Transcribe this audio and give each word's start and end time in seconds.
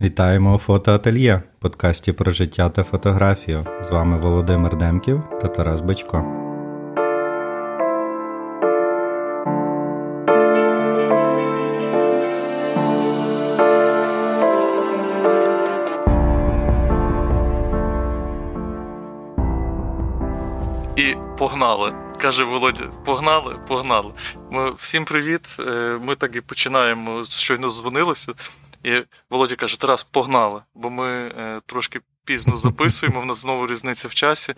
Вітаємо 0.00 0.54
у 0.54 0.58
фотоательє, 0.58 1.42
подкасті 1.58 2.12
про 2.12 2.30
життя 2.30 2.68
та 2.68 2.84
фотографію. 2.84 3.66
З 3.82 3.90
вами 3.90 4.18
Володимир 4.18 4.76
Демків 4.76 5.22
та 5.40 5.48
Тарас 5.48 5.80
Бачко. 5.80 6.16
І 20.96 21.14
погнали. 21.38 21.92
Каже 22.20 22.44
Володя, 22.44 22.84
погнали, 23.04 23.56
погнали. 23.68 24.10
Ми, 24.50 24.70
Всім 24.70 25.04
привіт. 25.04 25.56
Е, 25.60 25.98
ми 26.02 26.14
так 26.14 26.36
і 26.36 26.40
починаємо, 26.40 27.24
щойно 27.24 27.70
дзвонилися. 27.70 28.32
І 28.82 29.02
Володя 29.30 29.56
каже: 29.56 29.80
Тарас, 29.80 30.04
погнали, 30.04 30.60
бо 30.74 30.90
ми 30.90 31.08
е, 31.08 31.60
трошки 31.66 32.00
пізно 32.24 32.56
записуємо, 32.56 33.20
в 33.20 33.26
нас 33.26 33.42
знову 33.42 33.66
різниця 33.66 34.08
в 34.08 34.14
часі, 34.14 34.54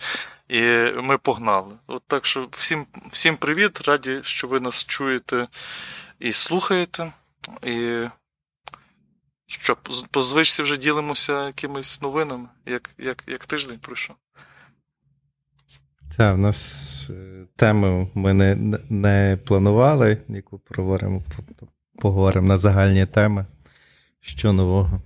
і 0.48 0.62
ми 1.02 1.18
погнали. 1.18 1.72
От 1.86 2.02
Так 2.06 2.26
що 2.26 2.48
всім 2.50 2.86
всім 3.10 3.36
привіт, 3.36 3.80
раді, 3.80 4.20
що 4.22 4.46
ви 4.46 4.60
нас 4.60 4.84
чуєте 4.84 5.46
і 6.18 6.32
слухаєте. 6.32 7.12
І 7.62 8.04
що, 9.46 9.76
по 10.10 10.22
звичці 10.22 10.62
вже 10.62 10.76
ділимося 10.76 11.46
якимись 11.46 12.02
новинами, 12.02 12.48
як, 12.66 12.90
як, 12.98 13.24
як 13.26 13.46
тиждень 13.46 13.78
пройшов. 13.78 14.16
Так, 16.16 16.34
в 16.34 16.38
нас 16.38 17.10
е, 17.10 17.46
тему 17.56 18.10
ми 18.14 18.32
не 18.32 18.78
не 18.88 19.38
планували, 19.44 20.18
яку 20.28 20.58
проговоримо, 20.58 21.22
поговоримо 21.98 22.48
на 22.48 22.58
загальні 22.58 23.06
теми. 23.06 23.46
Що 24.20 24.52
нового? 24.52 25.00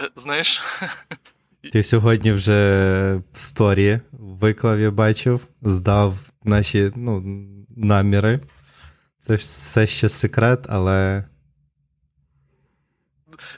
Е, 0.00 0.10
знаєш. 0.16 0.62
Ти 1.72 1.82
сьогодні 1.82 2.32
вже 2.32 3.20
в 3.32 3.40
сторі 3.40 4.00
виклав, 4.12 4.80
я 4.80 4.90
бачив, 4.90 5.40
здав 5.62 6.18
наші 6.44 6.92
ну, 6.96 7.22
наміри. 7.76 8.40
Це 9.18 9.34
все 9.34 9.86
ще 9.86 10.08
секрет, 10.08 10.66
але. 10.68 11.24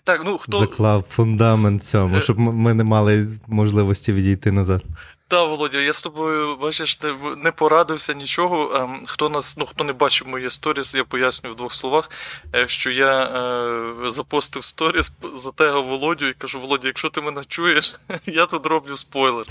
Так, 0.04 0.22
ну, 0.24 0.38
хто... 0.38 0.58
Заклав 0.58 1.02
фундамент 1.02 1.84
цьому, 1.84 2.16
е, 2.16 2.22
щоб 2.22 2.38
ми 2.38 2.74
не 2.74 2.84
мали 2.84 3.38
можливості 3.46 4.12
відійти 4.12 4.52
назад. 4.52 4.84
Та, 5.28 5.44
Володя, 5.44 5.80
я 5.80 5.92
з 5.92 6.02
тобою, 6.02 6.56
бачиш, 6.56 7.00
не, 7.00 7.14
не 7.36 7.52
порадився 7.52 8.14
нічого. 8.14 8.76
Ем, 8.76 9.02
хто 9.06 9.28
нас, 9.28 9.56
ну 9.56 9.66
хто 9.66 9.84
не 9.84 9.92
бачив 9.92 10.28
мої 10.28 10.50
сторіс, 10.50 10.94
я 10.94 11.04
поясню 11.04 11.50
в 11.50 11.56
двох 11.56 11.74
словах, 11.74 12.10
е, 12.54 12.68
що 12.68 12.90
я 12.90 13.24
е, 13.24 14.10
запостив 14.10 14.64
сторіс 14.64 15.12
за 15.34 15.50
tego 15.50 15.86
Володю 15.86 16.26
і 16.26 16.32
кажу: 16.32 16.60
Володя, 16.60 16.86
якщо 16.86 17.08
ти 17.08 17.20
мене 17.20 17.44
чуєш, 17.48 17.96
я 18.26 18.46
тут 18.46 18.66
роблю 18.66 18.96
спойлер. 18.96 19.46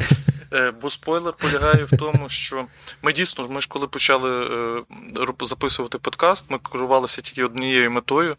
Е, 0.53 0.71
бо 0.71 0.89
спойлер 0.89 1.33
полягає 1.33 1.83
в 1.83 1.97
тому, 1.97 2.29
що 2.29 2.65
ми 3.01 3.13
дійсно, 3.13 3.47
ми 3.47 3.61
ж 3.61 3.67
коли 3.67 3.87
почали 3.87 4.45
е, 5.19 5.27
записувати 5.41 5.97
подкаст, 5.97 6.51
ми 6.51 6.59
керувалися 6.71 7.21
тільки 7.21 7.43
однією 7.43 7.91
метою 7.91 8.35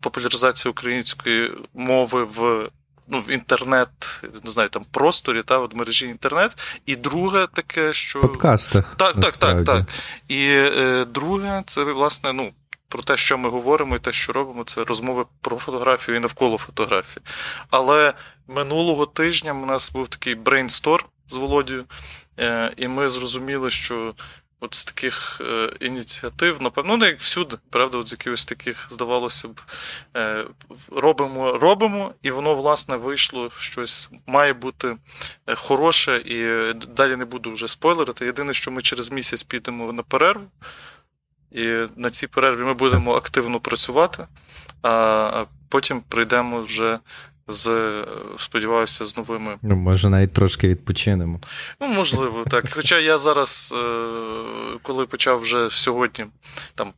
популяризація 0.00 0.70
української 0.70 1.50
мови 1.74 2.24
в 2.24 2.68
ну, 3.12 3.20
в 3.20 3.30
інтернет, 3.30 4.22
не 4.44 4.50
знаю, 4.50 4.68
там 4.68 4.82
просторі, 4.90 5.42
та, 5.42 5.58
в 5.58 5.76
мережі 5.76 6.06
інтернет. 6.06 6.80
І 6.86 6.96
друге 6.96 7.46
таке, 7.52 7.94
що. 7.94 8.20
Подкастах. 8.20 8.94
Так, 8.98 9.20
так, 9.20 9.36
так, 9.36 9.64
так. 9.64 9.84
І 10.28 10.46
е, 10.48 11.04
друге, 11.04 11.62
це, 11.66 11.84
власне, 11.84 12.32
ну. 12.32 12.52
Про 12.88 13.02
те, 13.02 13.16
що 13.16 13.38
ми 13.38 13.48
говоримо, 13.48 13.96
і 13.96 13.98
те, 13.98 14.12
що 14.12 14.32
робимо, 14.32 14.64
це 14.64 14.84
розмови 14.84 15.24
про 15.40 15.56
фотографію 15.56 16.16
і 16.16 16.20
навколо 16.20 16.58
фотографії. 16.58 17.22
Але 17.70 18.12
минулого 18.48 19.06
тижня 19.06 19.52
у 19.52 19.66
нас 19.66 19.92
був 19.92 20.08
такий 20.08 20.34
брейнстор 20.34 21.06
з 21.28 21.34
Володією, 21.34 21.84
е, 22.38 22.72
і 22.76 22.88
ми 22.88 23.08
зрозуміли, 23.08 23.70
що 23.70 24.14
от 24.62 24.74
з 24.74 24.84
таких 24.84 25.40
е, 25.40 25.72
ініціатив, 25.80 26.62
напевно, 26.62 26.96
ну, 26.96 27.06
як 27.06 27.18
всюди, 27.18 27.56
правда, 27.70 27.98
от 27.98 28.08
з 28.08 28.12
якихось 28.12 28.44
таких, 28.44 28.86
здавалося 28.90 29.48
б, 29.48 29.60
е, 30.16 30.44
робимо, 30.92 31.58
робимо, 31.58 32.14
і 32.22 32.30
воно, 32.30 32.54
власне, 32.54 32.96
вийшло 32.96 33.50
щось 33.58 34.10
має 34.26 34.52
бути 34.52 34.96
е, 35.46 35.54
хороше, 35.54 36.16
і 36.16 36.72
далі 36.74 37.16
не 37.16 37.24
буду 37.24 37.52
вже 37.52 37.68
спойлерити. 37.68 38.26
Єдине, 38.26 38.54
що 38.54 38.70
ми 38.70 38.82
через 38.82 39.12
місяць 39.12 39.42
підемо 39.42 39.92
на 39.92 40.02
перерву, 40.02 40.46
і 41.50 41.86
на 41.96 42.10
цій 42.10 42.26
перерві 42.26 42.62
ми 42.62 42.74
будемо 42.74 43.14
активно 43.14 43.60
працювати, 43.60 44.24
а 44.82 45.44
потім 45.68 46.00
прийдемо 46.00 46.60
вже 46.60 46.98
з 47.48 47.84
сподіваюся, 48.38 49.04
з 49.04 49.16
новими. 49.16 49.56
Ну, 49.62 49.76
може, 49.76 50.08
навіть 50.08 50.32
трошки 50.32 50.68
відпочинемо. 50.68 51.40
Ну, 51.80 51.88
можливо, 51.88 52.44
так. 52.50 52.64
Хоча 52.70 52.98
я 52.98 53.18
зараз, 53.18 53.74
е, 53.76 54.78
коли 54.82 55.06
почав 55.06 55.40
вже 55.40 55.70
сьогодні 55.70 56.26
там. 56.74 56.92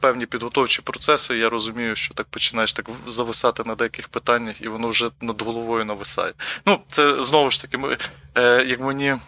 Певні 0.00 0.26
підготовчі 0.26 0.82
процеси, 0.82 1.38
я 1.38 1.48
розумію, 1.48 1.96
що 1.96 2.14
так 2.14 2.26
починаєш 2.26 2.72
так 2.72 2.86
зависати 3.06 3.62
на 3.66 3.74
деяких 3.74 4.08
питаннях, 4.08 4.62
і 4.62 4.68
воно 4.68 4.88
вже 4.88 5.10
над 5.20 5.42
головою 5.42 5.84
нависає. 5.84 6.32
Ну, 6.66 6.80
це 6.86 7.24
знову 7.24 7.50
ж 7.50 7.62
таки, 7.62 7.78
ми, 7.78 7.96
е, 8.34 8.64
як 8.64 8.80
мені 8.80 9.06
е, 9.06 9.18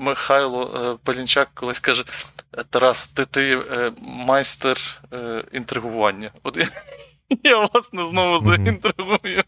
Михайло 0.00 0.98
Палінчак 1.04 1.48
колись 1.54 1.80
каже: 1.80 2.04
Тарас, 2.70 3.08
ти 3.08 3.24
ти 3.24 3.62
майстер 4.02 5.02
інтригування. 5.52 6.30
От 6.42 6.58
Я 7.44 7.66
власне 7.66 8.04
знову 8.04 8.38
заінтригую. 8.38 9.44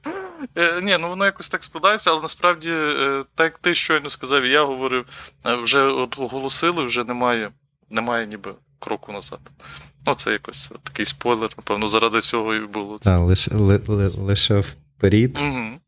Е, 0.57 0.81
ні, 0.83 0.97
ну 1.01 1.09
воно 1.09 1.25
якось 1.25 1.49
так 1.49 1.65
складається, 1.65 2.11
але 2.11 2.23
насправді, 2.23 2.71
е, 2.73 3.25
так 3.35 3.59
ти 3.59 3.75
щойно 3.75 4.11
сказав, 4.11 4.43
і 4.43 4.49
я 4.51 4.65
говорив, 4.65 5.07
е, 5.47 5.55
вже 5.55 5.83
от 5.83 6.19
оголосили, 6.19 6.85
вже 6.85 7.05
немає 7.05 7.51
немає 7.91 8.27
ніби 8.27 8.55
кроку 8.79 9.13
назад. 9.13 9.41
Ну, 10.07 10.15
це 10.15 10.33
якось 10.33 10.73
такий 10.83 11.05
спойлер, 11.05 11.51
напевно, 11.57 11.89
заради 11.89 12.21
цього 12.21 12.55
і 12.55 12.67
було. 12.67 12.99
Так, 12.99 13.21
лише 13.21 13.55
ли, 13.55 13.77
ли, 13.87 14.09
лише 14.09 14.61
вперед. 14.61 15.39
Угу. 15.39 15.81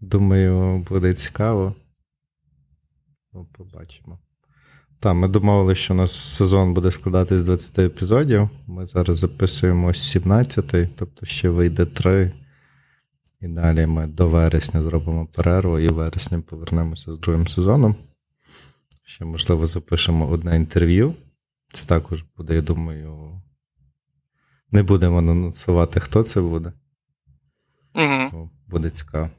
Думаю, 0.00 0.78
буде 0.88 1.12
цікаво. 1.12 1.74
Ну, 3.32 3.46
Побачимо. 3.58 4.18
Так, 5.02 5.14
ми 5.14 5.28
домовилися, 5.28 5.80
що 5.80 5.94
у 5.94 5.96
нас 5.96 6.12
сезон 6.12 6.74
буде 6.74 6.90
складатись 6.90 7.40
з 7.40 7.44
20 7.44 7.78
епізодів. 7.78 8.48
Ми 8.66 8.86
зараз 8.86 9.18
записуємо 9.18 9.94
17, 9.94 10.96
тобто 10.96 11.26
ще 11.26 11.48
вийде 11.48 11.86
3. 11.86 12.32
І 13.40 13.48
далі 13.48 13.86
ми 13.86 14.06
до 14.06 14.28
вересня 14.28 14.82
зробимо 14.82 15.26
перерву 15.26 15.78
і 15.78 15.88
в 15.88 15.94
вересні 15.94 16.38
повернемося 16.38 17.14
з 17.14 17.18
другим 17.18 17.48
сезоном. 17.48 17.96
Ще, 19.04 19.24
можливо, 19.24 19.66
запишемо 19.66 20.28
одне 20.28 20.56
інтерв'ю. 20.56 21.14
Це 21.72 21.86
також 21.86 22.24
буде, 22.36 22.54
я 22.54 22.62
думаю. 22.62 23.42
Не 24.70 24.82
будемо 24.82 25.18
анонсувати, 25.18 26.00
хто 26.00 26.22
це 26.22 26.40
буде. 26.40 26.72
Угу. 27.94 28.50
Буде 28.66 28.90
цікаво. 28.90 29.30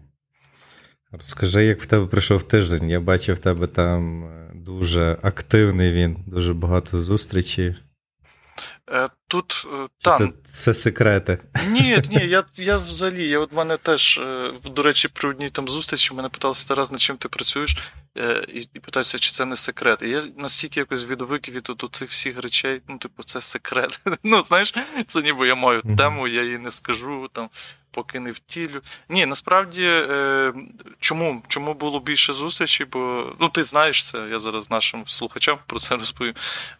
Розкажи, 1.17 1.65
як 1.65 1.81
в 1.81 1.85
тебе 1.85 2.05
пройшов 2.05 2.43
тиждень. 2.43 2.89
Я 2.89 2.99
бачив 2.99 3.35
в 3.35 3.39
тебе 3.39 3.67
там 3.67 4.23
е, 4.23 4.51
дуже 4.55 5.17
активний 5.21 5.91
він, 5.91 6.17
дуже 6.27 6.53
багато 6.53 7.03
зустрічей. 7.03 7.75
Е, 8.91 9.09
тут 9.27 9.67
е, 9.73 9.87
там... 9.97 10.17
Це 10.17 10.33
це 10.45 10.73
секрети. 10.73 11.37
Ні, 11.69 12.01
ні, 12.09 12.27
я 12.27 12.43
я 12.55 12.77
взагалі, 12.77 13.27
я 13.27 13.39
от 13.39 13.53
мене 13.53 13.77
теж, 13.77 14.21
до 14.65 14.83
речі, 14.83 15.07
при 15.07 15.29
одній 15.29 15.49
там 15.49 15.67
зустрічі 15.67 16.13
мене 16.13 16.29
питалися 16.29 16.67
Тарас, 16.67 16.91
над 16.91 17.01
чим 17.01 17.17
ти 17.17 17.29
працюєш, 17.29 17.77
і 18.47 18.67
і 18.73 18.79
питаються, 18.79 19.19
чи 19.19 19.31
це 19.31 19.45
не 19.45 19.55
секрет. 19.55 20.01
І 20.01 20.09
я 20.09 20.23
настільки 20.37 20.79
якось 20.79 21.05
відвик 21.05 21.49
від 21.49 21.69
от 21.69 21.89
цих 21.91 22.09
всіх 22.09 22.41
речей, 22.41 22.81
ну, 22.87 22.97
типу, 22.97 23.23
це 23.23 23.41
секрет. 23.41 23.99
Ну, 24.23 24.43
знаєш, 24.43 24.73
це 25.07 25.21
ніби 25.21 25.47
я 25.47 25.55
маю 25.55 25.81
тему, 25.97 26.27
я 26.27 26.43
її 26.43 26.57
не 26.57 26.71
скажу. 26.71 27.29
там 27.33 27.49
поки 27.93 28.19
не. 28.19 28.33
Ні, 29.09 29.25
насправді, 29.25 29.83
е, 29.85 30.53
чому 30.99 31.43
чому 31.47 31.73
було 31.73 31.99
більше 31.99 32.33
зустрічей? 32.33 32.87
Бо 32.91 33.25
ну 33.39 33.49
ти 33.49 33.63
знаєш 33.63 34.03
це, 34.03 34.17
я 34.31 34.39
зараз 34.39 34.71
нашим 34.71 35.03
слухачам 35.07 35.57
про 35.67 35.79
це 35.79 35.95
розповім. 35.95 36.33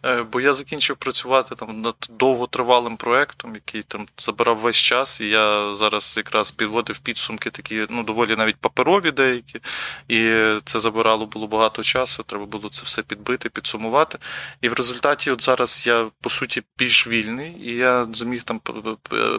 Е, 0.04 0.22
бо 0.22 0.40
я 0.40 0.54
закінчив 0.54 0.96
працювати 0.96 1.54
там 1.54 1.80
над 1.80 1.94
довготривалим 2.10 2.96
проектом, 2.96 3.54
який 3.54 3.82
там 3.82 4.06
забирав 4.18 4.58
весь 4.58 4.76
час. 4.76 5.20
І 5.20 5.28
я 5.28 5.74
зараз 5.74 6.14
якраз 6.16 6.50
підводив 6.50 6.98
підсумки, 6.98 7.50
такі 7.50 7.86
ну 7.90 8.02
доволі 8.02 8.36
навіть 8.36 8.56
паперові 8.56 9.10
деякі. 9.10 9.60
І 10.08 10.20
це 10.64 10.80
забирало 10.80 11.26
було 11.26 11.46
багато 11.46 11.82
часу. 11.82 12.22
Треба 12.22 12.46
було 12.46 12.68
це 12.68 12.82
все 12.84 13.02
підбити, 13.02 13.48
підсумувати. 13.48 14.18
І 14.60 14.68
в 14.68 14.72
результаті, 14.72 15.30
от 15.30 15.42
зараз 15.42 15.86
я 15.86 16.06
по 16.20 16.30
суті 16.30 16.62
більш 16.78 17.06
вільний, 17.06 17.56
і 17.60 17.76
я 17.76 18.06
зміг 18.12 18.42
там 18.42 18.60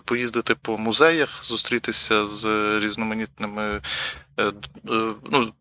поїздити 0.06 0.56
по 0.56 0.78
музеях 0.78 1.39
зустрітися 1.66 2.26
з 2.26 2.46
різноманітними 2.80 3.82
е, 4.38 4.44
е, 4.44 4.52
ну, 5.32 5.54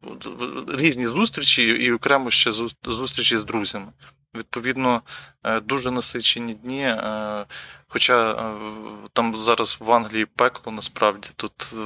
різні 0.69 1.06
зустрічі, 1.06 1.62
і 1.62 1.93
окремо 1.93 2.31
ще 2.31 2.53
зустрічі 2.85 3.39
з 3.39 3.43
друзями. 3.43 3.87
Відповідно, 4.34 5.02
е, 5.44 5.60
дуже 5.60 5.90
насичені 5.90 6.54
дні. 6.54 6.82
Е, 6.82 7.44
хоча 7.88 8.31
е, 8.31 8.54
там 9.12 9.36
зараз 9.36 9.76
в 9.81 9.92
Англії 9.92 10.26
пекло 10.26 10.72
насправді 10.72 11.28
тут 11.36 11.76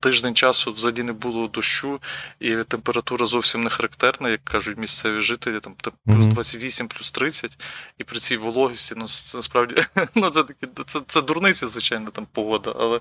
тиждень 0.00 0.34
часу 0.34 0.72
взагалі 0.72 1.02
не 1.02 1.12
було 1.12 1.48
дощу, 1.48 2.00
і 2.40 2.56
температура 2.56 3.26
зовсім 3.26 3.64
не 3.64 3.70
характерна, 3.70 4.28
як 4.28 4.44
кажуть 4.44 4.78
місцеві 4.78 5.20
жителі, 5.20 5.60
там 5.60 5.74
плюс 6.06 6.26
28, 6.26 6.88
плюс 6.88 7.10
30, 7.10 7.58
і 7.98 8.04
при 8.04 8.18
цій 8.18 8.36
вологості, 8.36 8.94
ну 8.96 9.08
це 9.08 9.38
насправді 9.38 9.74
ну, 10.14 10.30
це 10.30 10.42
такі 10.42 10.66
це, 10.86 11.00
це 11.06 11.22
дурниці, 11.22 11.66
звичайно, 11.66 12.10
там 12.10 12.26
погода, 12.32 12.74
але 12.80 13.00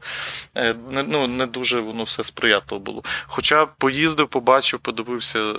ну, 1.07 1.27
не 1.27 1.45
дуже 1.45 1.79
воно 1.79 2.03
все 2.03 2.23
сприятливо 2.23 2.83
було. 2.83 3.03
Хоча 3.27 3.65
поїздив, 3.65 4.27
побачив, 4.27 4.79
подивився 4.79 5.53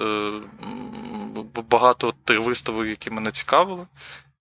багато 1.70 2.14
тих 2.24 2.40
виставок, 2.40 2.86
які 2.86 3.10
мене 3.10 3.30
цікавили. 3.30 3.86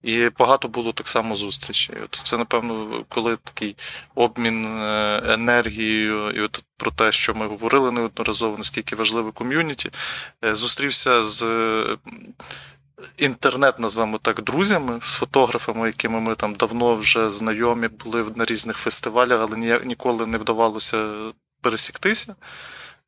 І 0.03 0.29
багато 0.39 0.67
було 0.67 0.91
так 0.91 1.07
само 1.07 1.35
зустрічей. 1.35 1.95
От 2.05 2.19
Це, 2.23 2.37
напевно, 2.37 3.03
коли 3.09 3.37
такий 3.37 3.75
обмін 4.15 4.65
е, 4.65 5.21
енергією, 5.25 6.31
і 6.31 6.41
от 6.41 6.63
про 6.77 6.91
те, 6.91 7.11
що 7.11 7.33
ми 7.33 7.47
говорили 7.47 7.91
неодноразово, 7.91 8.57
наскільки 8.57 8.95
важливе 8.95 9.31
ком'юніті, 9.31 9.91
е, 10.45 10.55
зустрівся 10.55 11.23
з 11.23 11.43
інтернет, 13.17 13.79
назвемо 13.79 14.17
так, 14.17 14.41
друзями, 14.41 14.99
з 15.03 15.15
фотографами, 15.15 15.87
якими 15.87 16.19
ми 16.19 16.35
там 16.35 16.55
давно 16.55 16.95
вже 16.95 17.29
знайомі 17.29 17.87
були 17.87 18.25
на 18.35 18.45
різних 18.45 18.77
фестивалях, 18.77 19.39
але 19.41 19.79
ніколи 19.85 20.25
не 20.25 20.37
вдавалося 20.37 21.09
пересіктися. 21.61 22.35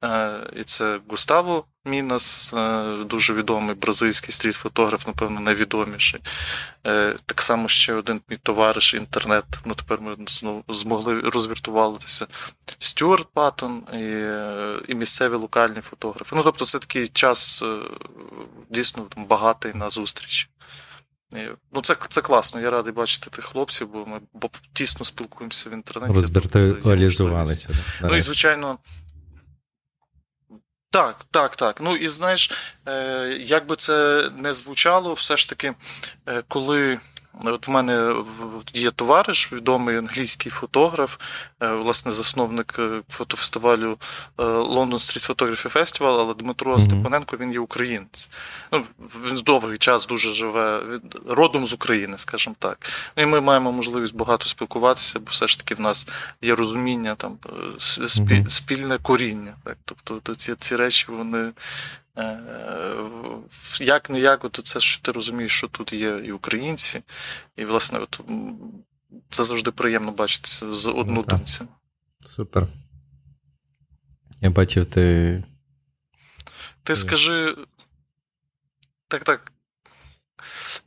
Е, 0.03 0.39
і 0.55 0.63
це 0.63 0.99
Густаво 1.07 1.65
Мінас, 1.85 2.53
е, 2.53 2.83
дуже 3.03 3.33
відомий 3.33 3.75
бразильський 3.75 4.31
стріт-фотограф, 4.31 5.07
напевно, 5.07 5.39
найвідоміший. 5.39 6.19
Е, 6.87 7.15
так 7.25 7.41
само 7.41 7.67
ще 7.67 7.93
один 7.93 8.21
мій 8.29 8.37
товариш, 8.43 8.93
інтернет. 8.93 9.45
Ну, 9.65 9.75
тепер 9.75 10.01
ми 10.01 10.17
знову 10.27 10.63
змогли 10.69 11.19
розвіртуватися. 11.19 12.27
Стюарт 12.79 13.27
Паттон 13.33 13.83
і 13.93 14.91
і 14.91 14.95
місцеві 14.95 15.35
локальні 15.35 15.81
фотографи. 15.81 16.35
Ну, 16.35 16.43
тобто, 16.43 16.65
це 16.65 16.79
такий 16.79 17.07
час 17.07 17.63
дійсно 18.69 19.05
багатий 19.15 19.73
на 19.73 19.89
зустрічі. 19.89 20.47
Ну, 21.73 21.81
це 21.81 21.95
це 22.09 22.21
класно. 22.21 22.61
Я 22.61 22.69
радий 22.69 22.93
бачити 22.93 23.29
тих 23.29 23.45
хлопців, 23.45 23.87
бо 23.93 24.05
ми 24.05 24.19
бо 24.33 24.49
тісно 24.73 25.05
спілкуємося 25.05 25.69
в 25.69 25.73
інтернеті. 25.73 26.13
Розвіртуалізувалися. 26.13 27.69
Ну 28.01 28.15
і 28.15 28.21
звичайно, 28.21 28.77
так, 30.91 31.15
так, 31.31 31.55
так. 31.55 31.81
Ну 31.81 31.95
і 31.95 32.07
знаєш, 32.07 32.51
е, 32.87 33.37
як 33.39 33.65
би 33.67 33.75
це 33.75 34.29
не 34.37 34.53
звучало, 34.53 35.13
все 35.13 35.37
ж 35.37 35.49
таки, 35.49 35.73
е, 36.27 36.43
коли 36.47 36.99
От 37.43 37.67
в 37.67 37.71
мене 37.71 38.15
є 38.73 38.91
товариш, 38.91 39.53
відомий 39.53 39.97
англійський 39.97 40.51
фотограф, 40.51 41.17
е, 41.63 41.71
власне, 41.71 42.11
засновник 42.11 42.75
е, 42.79 43.01
фотофестивалю 43.09 43.97
е, 44.39 44.43
London 44.43 44.93
Street 44.93 45.29
Photography 45.29 45.73
Festival, 45.77 46.19
але 46.19 46.33
Дмитро 46.33 46.75
mm-hmm. 46.75 46.79
Степаненко 46.79 47.37
він 47.37 47.51
є 47.53 47.59
українець. 47.59 48.29
Ну, 48.71 48.83
Він 49.27 49.35
довгий 49.35 49.77
час 49.77 50.07
дуже 50.07 50.33
живе, 50.33 50.81
родом 51.27 51.65
з 51.65 51.73
України, 51.73 52.17
скажімо 52.17 52.55
так. 52.59 52.77
І 53.17 53.25
ми 53.25 53.41
маємо 53.41 53.71
можливість 53.71 54.15
багато 54.15 54.45
спілкуватися, 54.45 55.19
бо 55.19 55.25
все 55.29 55.47
ж 55.47 55.57
таки 55.57 55.75
в 55.75 55.79
нас 55.79 56.07
є 56.41 56.55
розуміння, 56.55 57.15
там, 57.15 57.37
спільне 58.47 58.97
коріння. 58.97 59.53
Так? 59.63 59.77
Тобто 60.03 60.35
ці, 60.35 60.55
ці 60.59 60.75
речі 60.75 61.05
вони 61.09 61.51
як 63.79 64.09
не 64.09 64.19
як, 64.19 64.45
от 64.45 64.59
це 64.63 64.79
що 64.79 65.01
ти 65.01 65.11
розумієш, 65.11 65.51
що 65.51 65.67
тут 65.67 65.93
є 65.93 66.21
і 66.25 66.31
українці, 66.31 67.01
і, 67.55 67.65
власне, 67.65 67.99
от, 67.99 68.21
це 69.29 69.43
завжди 69.43 69.71
приємно 69.71 70.11
бачитися 70.11 70.73
з 70.73 70.87
однодумцями. 70.87 71.69
Супер. 72.25 72.67
Я 74.41 74.49
бачив, 74.49 74.85
ти. 74.85 75.43
Ти 76.83 76.95
скажи. 76.95 77.55
Так, 79.07 79.23
так. 79.23 79.51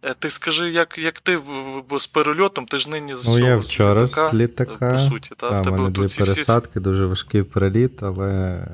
Е, 0.02 0.14
ти 0.14 0.30
скажи, 0.30 0.70
як 0.70 0.98
як 0.98 1.20
ти 1.20 1.40
бо 1.88 2.00
з 2.00 2.06
перельотом, 2.06 2.66
ти 2.66 2.78
ж 2.78 2.90
нині 2.90 3.16
з 3.16 3.28
Ну, 3.28 3.38
я 3.38 3.56
вчора 3.56 4.06
з 4.06 4.34
літака. 4.34 4.92
По 4.92 4.98
суті, 4.98 5.30
та, 5.36 5.50
та, 5.50 5.60
в 5.60 5.64
тебе 5.64 5.76
мене 5.76 5.90
дві 5.90 6.18
пересадки, 6.18 6.70
всі... 6.70 6.80
дуже 6.80 7.06
важкий 7.06 7.42
переліт, 7.42 8.02
але 8.02 8.66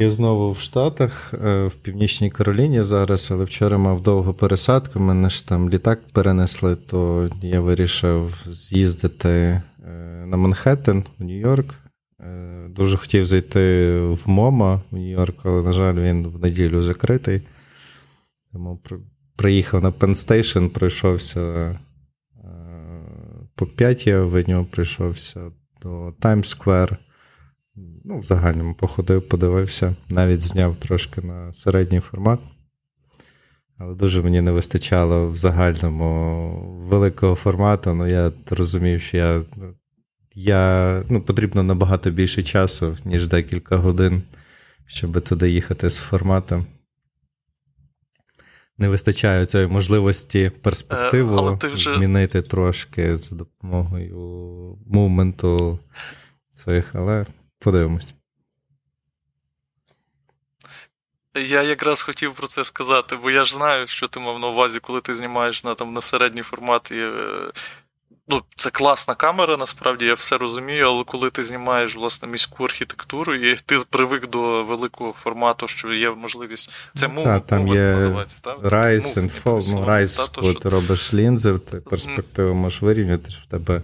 я 0.00 0.10
знову 0.10 0.52
в 0.52 0.58
Штатах, 0.58 1.34
е, 1.34 1.66
в 1.66 1.74
Північній 1.74 2.30
Кароліні 2.30 2.82
зараз, 2.82 3.30
але 3.30 3.44
вчора 3.44 3.78
мав 3.78 4.00
довгу 4.00 4.34
пересадку. 4.34 5.00
Мене 5.00 5.30
ж 5.30 5.48
там 5.48 5.70
літак 5.70 6.00
перенесли, 6.12 6.76
то 6.76 7.30
я 7.42 7.60
вирішив 7.60 8.44
з'їздити 8.46 9.28
е, 9.28 9.62
на 10.26 10.36
Манхеттен 10.36 11.04
в 11.18 11.24
Нью-Йорк. 11.24 11.74
Е, 12.20 12.68
дуже 12.68 12.96
хотів 12.96 13.26
зайти 13.26 13.94
в 14.00 14.28
MoMA 14.28 14.82
в 14.90 14.96
Нью-Йорк, 14.96 15.34
але, 15.42 15.62
на 15.62 15.72
жаль, 15.72 15.94
він 15.94 16.26
в 16.26 16.40
неділю 16.40 16.82
закритий. 16.82 17.42
Тому 18.52 18.80
приїхав 19.36 19.82
на 19.82 19.90
Penn 19.90 20.15
Station, 20.15 20.66
пройшовся 20.66 21.78
по 23.54 23.66
п'ятій 23.66 24.10
авеню, 24.10 24.66
прийшовся 24.70 25.40
до 25.82 26.14
Таймс-сквер 26.20 26.96
ну, 28.04 28.18
в 28.18 28.22
загальному 28.22 28.74
походив, 28.74 29.28
подивився, 29.28 29.94
навіть 30.08 30.42
зняв 30.42 30.76
трошки 30.76 31.20
на 31.20 31.52
середній 31.52 32.00
формат. 32.00 32.40
Але 33.78 33.94
дуже 33.94 34.22
мені 34.22 34.40
не 34.40 34.52
вистачало 34.52 35.30
в 35.30 35.36
загальному 35.36 36.52
великого 36.88 37.34
формату. 37.34 37.94
Ну, 37.94 38.06
я 38.06 38.32
розумів, 38.50 39.00
що 39.00 39.16
я, 39.16 39.42
я, 40.34 41.02
ну, 41.08 41.20
потрібно 41.20 41.62
набагато 41.62 42.10
більше 42.10 42.42
часу, 42.42 42.96
ніж 43.04 43.28
декілька 43.28 43.76
годин, 43.76 44.22
щоб 44.86 45.20
туди 45.20 45.50
їхати 45.50 45.90
з 45.90 45.98
форматом. 45.98 46.66
Не 48.78 48.88
вистачає 48.88 49.46
цієї 49.46 49.68
можливості 49.68 50.52
перспективу 50.62 51.58
е, 51.64 51.68
вже... 51.68 51.94
змінити 51.94 52.42
трошки 52.42 53.16
за 53.16 53.36
допомогою 53.36 54.18
мувменту 54.86 55.78
цих, 56.54 56.94
але 56.94 57.26
Подивимось. 57.60 58.14
Я 61.34 61.62
якраз 61.62 62.02
хотів 62.02 62.34
про 62.34 62.46
це 62.46 62.64
сказати, 62.64 63.16
бо 63.22 63.30
я 63.30 63.44
ж 63.44 63.54
знаю, 63.54 63.86
що 63.86 64.08
ти 64.08 64.20
мав 64.20 64.38
на 64.38 64.46
увазі, 64.46 64.78
коли 64.80 65.00
ти 65.00 65.14
знімаєш 65.14 65.64
на 65.64 65.74
там, 65.74 65.92
на 65.92 66.00
середній 66.00 66.42
формат. 66.42 66.90
І, 66.90 66.98
е, 66.98 67.12
ну, 68.28 68.42
Це 68.56 68.70
класна 68.70 69.14
камера, 69.14 69.56
насправді 69.56 70.04
я 70.04 70.14
все 70.14 70.38
розумію, 70.38 70.86
але 70.86 71.04
коли 71.04 71.30
ти 71.30 71.44
знімаєш 71.44 71.96
власне 71.96 72.28
міську 72.28 72.64
архітектуру, 72.64 73.34
і 73.34 73.54
ти 73.54 73.78
привик 73.90 74.30
до 74.30 74.64
великого 74.64 75.12
формату, 75.12 75.68
що 75.68 75.92
є 75.92 76.10
можливість. 76.10 76.70
Це 76.94 77.08
мов, 77.08 77.24
та, 77.24 77.40
там 77.40 77.68
є 77.68 77.92
називається, 77.92 78.38
так? 78.42 78.58
Rise 78.58 79.18
and 79.18 79.42
Fall, 79.42 79.68
ну, 79.70 79.84
Rise, 79.84 80.34
коли 80.34 80.54
ти 80.54 80.68
робиш 80.68 81.14
лінзи, 81.14 81.58
ти 81.58 81.76
перспективу 81.76 82.54
можеш 82.54 82.82
вирівняти, 82.82 83.30
що 83.30 83.40
в 83.42 83.46
тебе. 83.46 83.82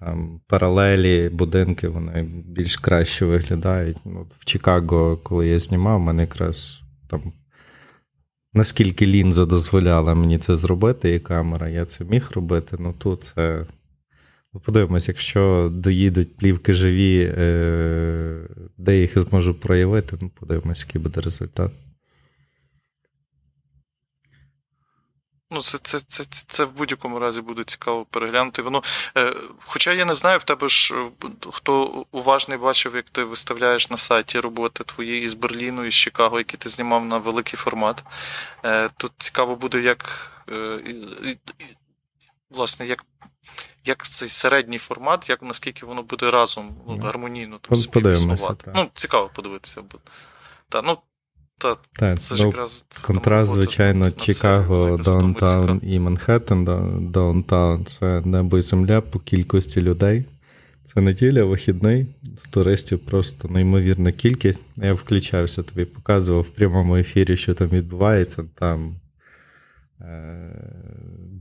Там 0.00 0.40
паралелі, 0.46 1.28
будинки, 1.28 1.88
вони 1.88 2.22
більш 2.46 2.76
краще 2.76 3.24
виглядають. 3.24 3.96
Ну, 4.04 4.26
В 4.38 4.44
Чикаго, 4.44 5.16
коли 5.16 5.48
я 5.48 5.60
знімав, 5.60 6.00
мене 6.00 6.22
якраз 6.22 6.82
там. 7.08 7.32
Наскільки 8.54 9.06
лінза 9.06 9.46
дозволяла 9.46 10.14
мені 10.14 10.38
це 10.38 10.56
зробити, 10.56 11.14
і 11.14 11.20
камера, 11.20 11.68
я 11.68 11.84
це 11.84 12.04
міг 12.04 12.30
робити. 12.34 12.76
Ну 12.80 12.94
тут 12.98 13.24
це. 13.24 13.66
Ну, 14.54 14.60
подивимось, 14.60 15.08
якщо 15.08 15.70
доїдуть 15.72 16.36
плівки 16.36 16.74
живі, 16.74 17.32
е, 17.38 18.48
де 18.78 19.00
їх 19.00 19.18
зможу 19.18 19.54
проявити, 19.54 20.16
ну 20.22 20.30
подивимось, 20.40 20.84
який 20.88 21.02
буде 21.02 21.20
результат. 21.20 21.72
Ну, 25.50 25.60
це 25.60 25.78
це, 25.78 26.00
це, 26.08 26.24
це 26.28 26.64
в 26.64 26.72
будь-якому 26.72 27.18
разі 27.18 27.40
буде 27.40 27.64
цікаво 27.64 28.04
переглянути. 28.04 28.62
Воно, 28.62 28.82
е, 29.16 29.34
Хоча 29.58 29.92
я 29.92 30.04
не 30.04 30.14
знаю, 30.14 30.38
в 30.38 30.44
тебе 30.44 30.68
ж 30.68 30.94
е, 30.94 31.10
хто 31.52 32.04
уважний 32.12 32.58
бачив, 32.58 32.96
як 32.96 33.10
ти 33.10 33.24
виставляєш 33.24 33.90
на 33.90 33.96
сайті 33.96 34.40
роботи 34.40 34.84
твої 34.84 35.22
із 35.22 35.34
Берліну, 35.34 35.84
із 35.84 35.94
Чикаго, 35.94 36.38
які 36.38 36.56
ти 36.56 36.68
знімав 36.68 37.04
на 37.04 37.18
великий 37.18 37.56
формат. 37.56 38.04
Е, 38.64 38.90
Тут 38.96 39.12
цікаво 39.18 39.56
буде, 39.56 39.80
як 39.80 40.30
е, 40.52 41.36
власне, 42.50 42.86
як 42.86 43.04
як 43.84 44.02
цей 44.02 44.28
середній 44.28 44.78
формат, 44.78 45.28
як 45.28 45.42
наскільки 45.42 45.86
воно 45.86 46.02
буде 46.02 46.30
разом 46.30 46.76
ну, 46.86 46.98
гармонійно 46.98 47.58
там, 47.58 47.76
співіснувати. 47.76 48.72
Ну, 48.74 48.90
цікаво 48.94 49.30
подивитися. 49.34 49.82
Та, 50.68 50.82
ну, 50.82 50.98
та, 51.58 51.76
так, 51.92 52.18
це 52.18 52.36
ж 52.36 52.46
якраз 52.46 52.84
контраст, 53.02 53.52
звичайно, 53.52 54.10
Чикаго, 54.10 55.00
Downtown 55.04 55.80
і 55.84 55.98
Манхеттен, 55.98 56.64
Downtown 57.12 57.84
це 57.84 58.22
небо 58.24 58.58
і 58.58 58.60
земля 58.60 59.00
по 59.00 59.18
кількості 59.18 59.80
людей. 59.80 60.24
Це 60.84 61.00
неділя, 61.00 61.44
вихідний. 61.44 62.06
Туристів 62.50 62.98
просто 62.98 63.48
неймовірна 63.48 64.12
кількість. 64.12 64.62
Я 64.76 64.94
включався, 64.94 65.62
тобі 65.62 65.84
показував 65.84 66.42
в 66.42 66.48
прямому 66.48 66.96
ефірі, 66.96 67.36
що 67.36 67.54
там 67.54 67.68
відбувається. 67.68 68.44
Там 68.54 68.94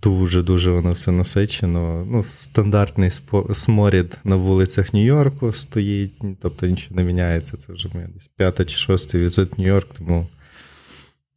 дуже-дуже 0.01 0.71
воно 0.71 0.91
все 0.91 1.11
насичено. 1.11 2.05
Ну, 2.05 2.23
Стандартний 2.23 3.11
сморід 3.53 4.17
на 4.23 4.35
вулицях 4.35 4.93
Нью-Йорку 4.93 5.53
стоїть, 5.53 6.21
тобто 6.41 6.67
нічого 6.67 6.95
не 6.95 7.03
міняється. 7.03 7.57
Це 7.57 7.73
вже 7.73 7.89
моя 7.93 8.07
десь 8.07 8.27
п'ята 8.27 8.65
чи 8.65 8.77
шостий 8.77 9.21
візит 9.21 9.57
в 9.57 9.61
Нью-Йорк. 9.61 9.87
Тому... 9.97 10.27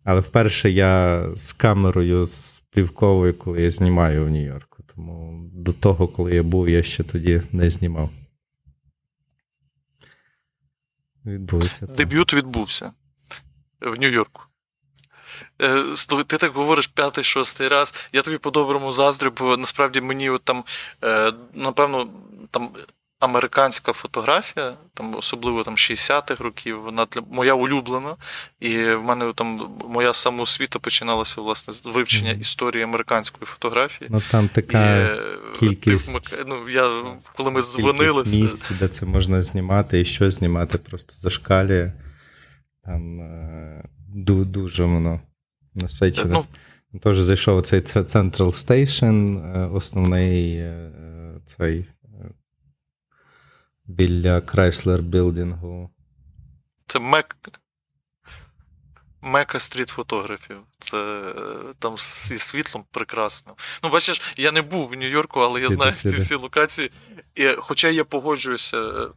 Але 0.04 0.20
вперше 0.20 0.70
я 0.70 1.24
з 1.34 1.52
камерою 1.52 2.24
з 2.24 2.62
коли 3.38 3.62
я 3.62 3.70
знімаю 3.70 4.24
в 4.24 4.30
Нью-Йорку. 4.30 4.82
Тому 4.94 5.50
до 5.52 5.72
того, 5.72 6.08
коли 6.08 6.34
я 6.34 6.42
був, 6.42 6.68
я 6.68 6.82
ще 6.82 7.04
тоді 7.04 7.42
не 7.52 7.70
знімав. 7.70 8.10
Відбувся. 11.24 11.86
Дебют 11.86 12.34
відбувся 12.34 12.92
в 13.80 13.98
Нью-Йорку. 13.98 14.47
Е, 15.62 16.24
ти 16.26 16.36
так 16.36 16.52
говориш 16.52 16.86
п'ятий, 16.86 17.24
шостий 17.24 17.68
раз. 17.68 18.04
Я 18.12 18.22
тобі 18.22 18.38
по-доброму 18.38 18.92
заздрю, 18.92 19.32
бо 19.38 19.56
насправді 19.56 20.00
мені 20.00 20.30
от 20.30 20.42
там, 20.42 20.64
е, 21.04 21.32
напевно, 21.54 22.08
там. 22.50 22.70
Американська 23.20 23.92
фотографія, 23.92 24.74
там 24.94 25.14
особливо 25.14 25.64
там 25.64 25.74
60-х 25.74 26.44
років, 26.44 26.82
вона 26.82 27.06
для 27.12 27.20
моя 27.30 27.54
улюблена, 27.54 28.16
і 28.60 28.84
в 28.84 29.02
мене 29.02 29.32
там 29.34 29.70
моя 29.88 30.12
самоосвіта 30.12 30.78
починалася 30.78 31.40
власне 31.40 31.74
з 31.74 31.86
вивчення 31.86 32.30
історії 32.30 32.84
американської 32.84 33.46
фотографії. 33.46 34.10
Ну 34.12 34.22
там 34.30 34.48
така 34.48 34.96
і, 34.96 35.00
е, 35.00 35.18
кількість. 35.58 36.30
Ти, 36.30 36.44
ну, 36.46 36.68
я, 36.68 37.16
коли 37.36 37.50
ми 37.50 37.62
дзвонилися. 37.62 38.42
місць, 38.42 38.70
де 38.70 38.88
це 38.88 39.06
можна 39.06 39.42
знімати, 39.42 40.00
і 40.00 40.04
що 40.04 40.30
знімати, 40.30 40.78
просто 40.78 41.14
зашкалює. 41.20 41.92
Там 42.84 43.20
дуже 44.44 44.84
воно 44.84 45.20
насичене. 45.78 46.30
Ну, 46.30 46.46
Теж 47.00 47.20
зайшов 47.20 47.62
цей 47.62 47.80
Central 47.80 48.32
Station, 48.32 49.38
е, 49.56 49.68
основний 49.68 50.56
е, 50.56 50.90
цей 51.44 51.78
е, 51.78 52.30
біля 53.84 54.40
Chrysler 54.40 55.02
білдингу. 55.02 55.90
Це 56.86 56.98
Мек. 56.98 57.36
Мека 59.20 59.58
стріт 59.58 59.88
фотографів. 59.88 60.56
Це 60.78 61.22
там 61.78 61.98
зі 61.98 62.38
світлом 62.38 62.84
прекрасно. 62.90 63.54
Ну, 63.82 63.90
бачиш, 63.90 64.34
я 64.36 64.52
не 64.52 64.62
був 64.62 64.88
в 64.88 64.92
Нью-Йорку, 64.92 65.40
але 65.40 65.60
я 65.60 65.70
знаю 65.70 65.92
ці 65.92 66.16
всі 66.16 66.34
локації. 66.34 66.90
І, 67.34 67.46
Хоча 67.58 67.88
я 67.88 68.04
погоджуюся 68.04 69.08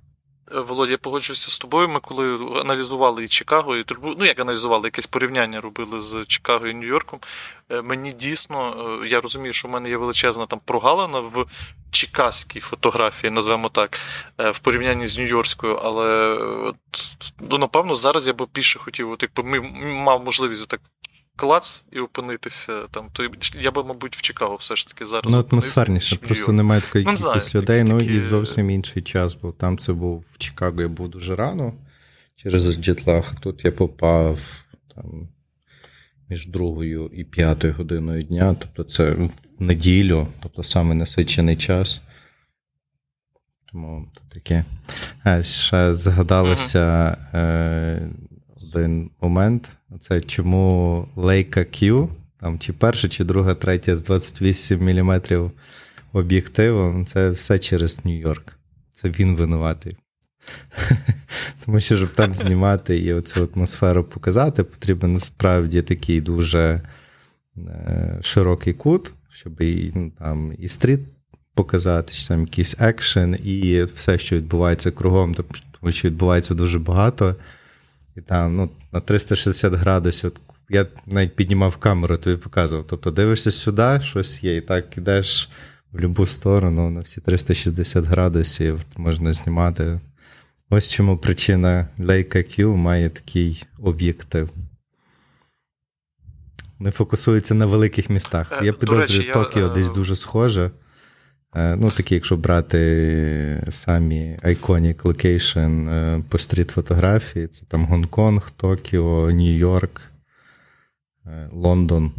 Володя, 0.54 0.92
я 0.92 0.98
погоджуюся 0.98 1.52
з 1.52 1.58
тобою. 1.58 1.90
Ми 1.90 2.00
коли 2.00 2.36
аналізували 2.62 3.24
і 3.24 3.28
Чикаго, 3.28 3.78
і 3.78 3.84
Турбу, 3.84 4.16
ну 4.20 4.26
як 4.26 4.40
аналізували, 4.40 4.88
якесь 4.88 5.08
порівняння 5.08 5.62
робили 5.62 6.02
з 6.02 6.26
Чикаго 6.26 6.68
і 6.68 6.74
Нью-Йорком. 6.74 7.20
Е, 7.70 7.82
мені 7.82 8.12
дійсно, 8.14 8.76
е, 9.04 9.08
я 9.08 9.22
розумію, 9.22 9.54
що 9.54 9.68
в 9.68 9.72
мене 9.72 9.90
є 9.90 9.98
величезна 9.98 10.46
там 10.46 10.60
прогалина 10.66 11.20
в 11.20 11.46
чикаській 11.92 12.60
фотографії, 12.60 13.32
назвемо 13.32 13.70
так, 13.70 14.00
е, 14.38 14.52
в 14.52 14.60
порівнянні 14.60 15.08
з 15.08 15.18
Нью-Йоркською, 15.18 15.80
але 15.84 16.38
ну, 17.40 17.58
напевно 17.58 17.96
зараз 17.96 18.28
я 18.28 18.34
би 18.34 18.46
більше 18.54 18.80
хотів, 18.80 19.12
от 19.12 19.24
якби 19.24 19.62
мав 19.84 20.26
можливість 20.26 20.68
так 20.68 20.82
клац 21.42 21.84
і 21.92 22.00
опинитися 22.00 22.74
там, 22.92 23.08
то 23.14 23.24
я 23.60 23.72
би, 23.72 23.84
мабуть, 23.84 24.16
в 24.16 24.22
Чикаго 24.22 24.56
все 24.56 24.76
ж 24.76 24.88
таки 24.88 25.06
зараз. 25.06 25.34
Ну, 25.34 25.46
атмосферніше, 25.52 26.16
просто 26.16 26.52
немає 26.52 26.82
такої 26.82 27.06
ну, 27.06 27.14
кількості 27.14 27.58
людей, 27.58 27.84
ну 27.84 28.00
і 28.00 28.28
зовсім 28.30 28.70
інший 28.70 29.02
час 29.02 29.36
був. 29.36 29.54
Там 29.54 29.78
це 29.78 29.94
був 29.94 30.26
в 30.32 30.38
Чикаго, 30.38 30.82
я 30.82 30.88
був 30.88 31.10
дуже 31.10 31.36
рано 31.36 31.74
через 32.36 32.76
джетлаг. 32.76 33.36
Тут 33.40 33.66
я 33.66 33.72
попав 33.72 34.40
там 34.96 35.28
між 36.30 36.48
другою 36.48 37.12
і 37.14 37.24
п'ятою 37.24 37.74
годиною 37.74 38.24
дня, 38.24 38.56
тобто 38.60 38.84
це 38.84 39.12
в 39.12 39.30
неділю, 39.60 40.28
тобто 40.40 40.64
саме 40.64 40.96
насичений 40.96 41.56
час. 41.56 42.02
Тому 43.72 44.08
таке. 44.34 44.66
А 45.24 45.44
ще 45.44 45.94
згадалося 45.94 47.18
е, 47.34 48.10
один 48.76 49.10
момент. 49.22 49.70
Це 50.00 50.22
чому 50.22 51.08
Leica 51.16 51.58
Q, 51.58 52.08
там 52.40 52.60
чи 52.60 52.74
перша, 52.74 53.08
чи 53.08 53.24
друга, 53.24 53.56
третя 53.56 53.96
з 53.96 54.04
28 54.04 54.80
мм 54.80 55.22
об'єктивом, 56.14 57.06
це 57.06 57.30
все 57.30 57.60
через 57.60 58.00
Нью-Йорк. 58.06 58.54
Це 58.94 59.10
він 59.10 59.36
винуватий. 59.36 59.98
Тому 61.66 61.80
що, 61.80 61.98
щоб 61.98 62.10
там 62.10 62.34
знімати 62.34 62.98
і 63.00 63.14
оцю 63.14 63.50
атмосферу 63.56 64.04
показати, 64.04 64.64
потрібен 64.64 65.14
насправді 65.14 65.82
такий 65.82 66.22
дуже 66.22 66.82
е, 67.58 68.20
широкий 68.22 68.74
кут, 68.74 69.14
щоб 69.30 69.62
і 69.62 69.92
ну, 69.96 70.12
там 70.20 70.54
і 70.58 70.68
стріт 70.68 71.00
показати, 71.54 72.14
чи 72.14 72.28
там 72.28 72.42
якийсь 72.42 72.76
екшен, 72.80 73.38
і 73.44 73.84
все, 73.84 74.18
що 74.18 74.36
відбувається 74.36 74.92
кругом, 74.92 75.36
тому 75.80 75.92
що 75.92 76.08
відбувається 76.08 76.54
дуже 76.54 76.80
багато. 76.80 77.36
І 78.16 78.22
там 78.22 78.56
ну, 78.56 78.70
на 78.92 79.00
360 79.00 79.74
градусів. 79.74 80.32
Я 80.70 80.88
навіть 81.06 81.36
піднімав 81.36 81.78
камеру, 81.78 82.18
тобі 82.18 82.38
показував. 82.38 82.86
Тобто 82.88 83.12
дивишся 83.12 83.52
сюди, 83.52 84.00
щось 84.02 84.44
є, 84.44 84.58
і 84.58 84.62
так 84.62 84.98
ідеш 84.98 85.50
в 85.92 85.96
будь-яку 85.96 86.26
сторону, 86.26 86.90
на 86.90 87.02
всі 87.02 87.22
360 87.22 88.06
градусів 88.06 88.86
можна 88.98 89.34
знімати. 89.34 90.00
Ось 90.70 90.92
чому 90.92 91.18
причина 91.18 91.88
Leica 92.00 92.38
Q 92.38 92.76
має 92.76 93.10
такий 93.10 93.64
об'єктив. 93.80 94.50
Не 96.80 96.92
фокусується 96.92 97.54
на 97.54 97.66
великих 97.66 98.10
містах. 98.10 98.52
Е, 98.52 98.66
я 98.66 98.74
підозрюю, 98.74 99.34
Токіо 99.34 99.62
я... 99.62 99.70
десь 99.70 99.90
дуже 99.92 100.16
схоже. 100.16 100.72
Е, 101.56 101.76
ну, 101.76 101.92
такі, 101.92 102.16
якщо 102.16 102.38
брати 102.38 103.64
самі 103.70 104.40
Iconic 104.44 105.02
Location 105.02 105.90
е, 105.90 106.24
по 106.30 106.38
стріт-фотографії, 106.38 107.48
це 107.48 107.66
там 107.66 107.86
Гонконг, 107.86 108.52
Токіо, 108.52 109.32
Нью-Йорк, 109.32 110.02
е, 111.26 111.50
Лондон. 111.52 112.12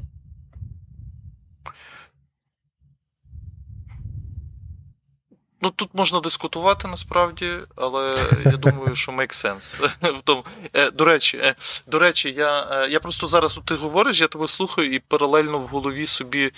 Ну, 5.64 5.70
тут 5.70 5.90
можна 5.94 6.20
дискутувати 6.20 6.88
насправді, 6.88 7.50
але 7.76 8.14
я 8.44 8.56
думаю, 8.56 8.94
що 8.94 9.12
make 9.12 9.32
sense. 9.32 9.90
До 10.96 11.04
речі, 11.04 11.54
до 11.86 11.98
речі, 11.98 12.32
я 12.32 12.86
я 12.86 13.00
просто 13.00 13.28
зараз 13.28 13.60
ти 13.64 13.74
говориш, 13.74 14.20
я 14.20 14.28
тебе 14.28 14.48
слухаю 14.48 14.94
і 14.94 14.98
паралельно 14.98 15.58
в 15.58 15.66
голові 15.66 16.06
собі 16.06 16.50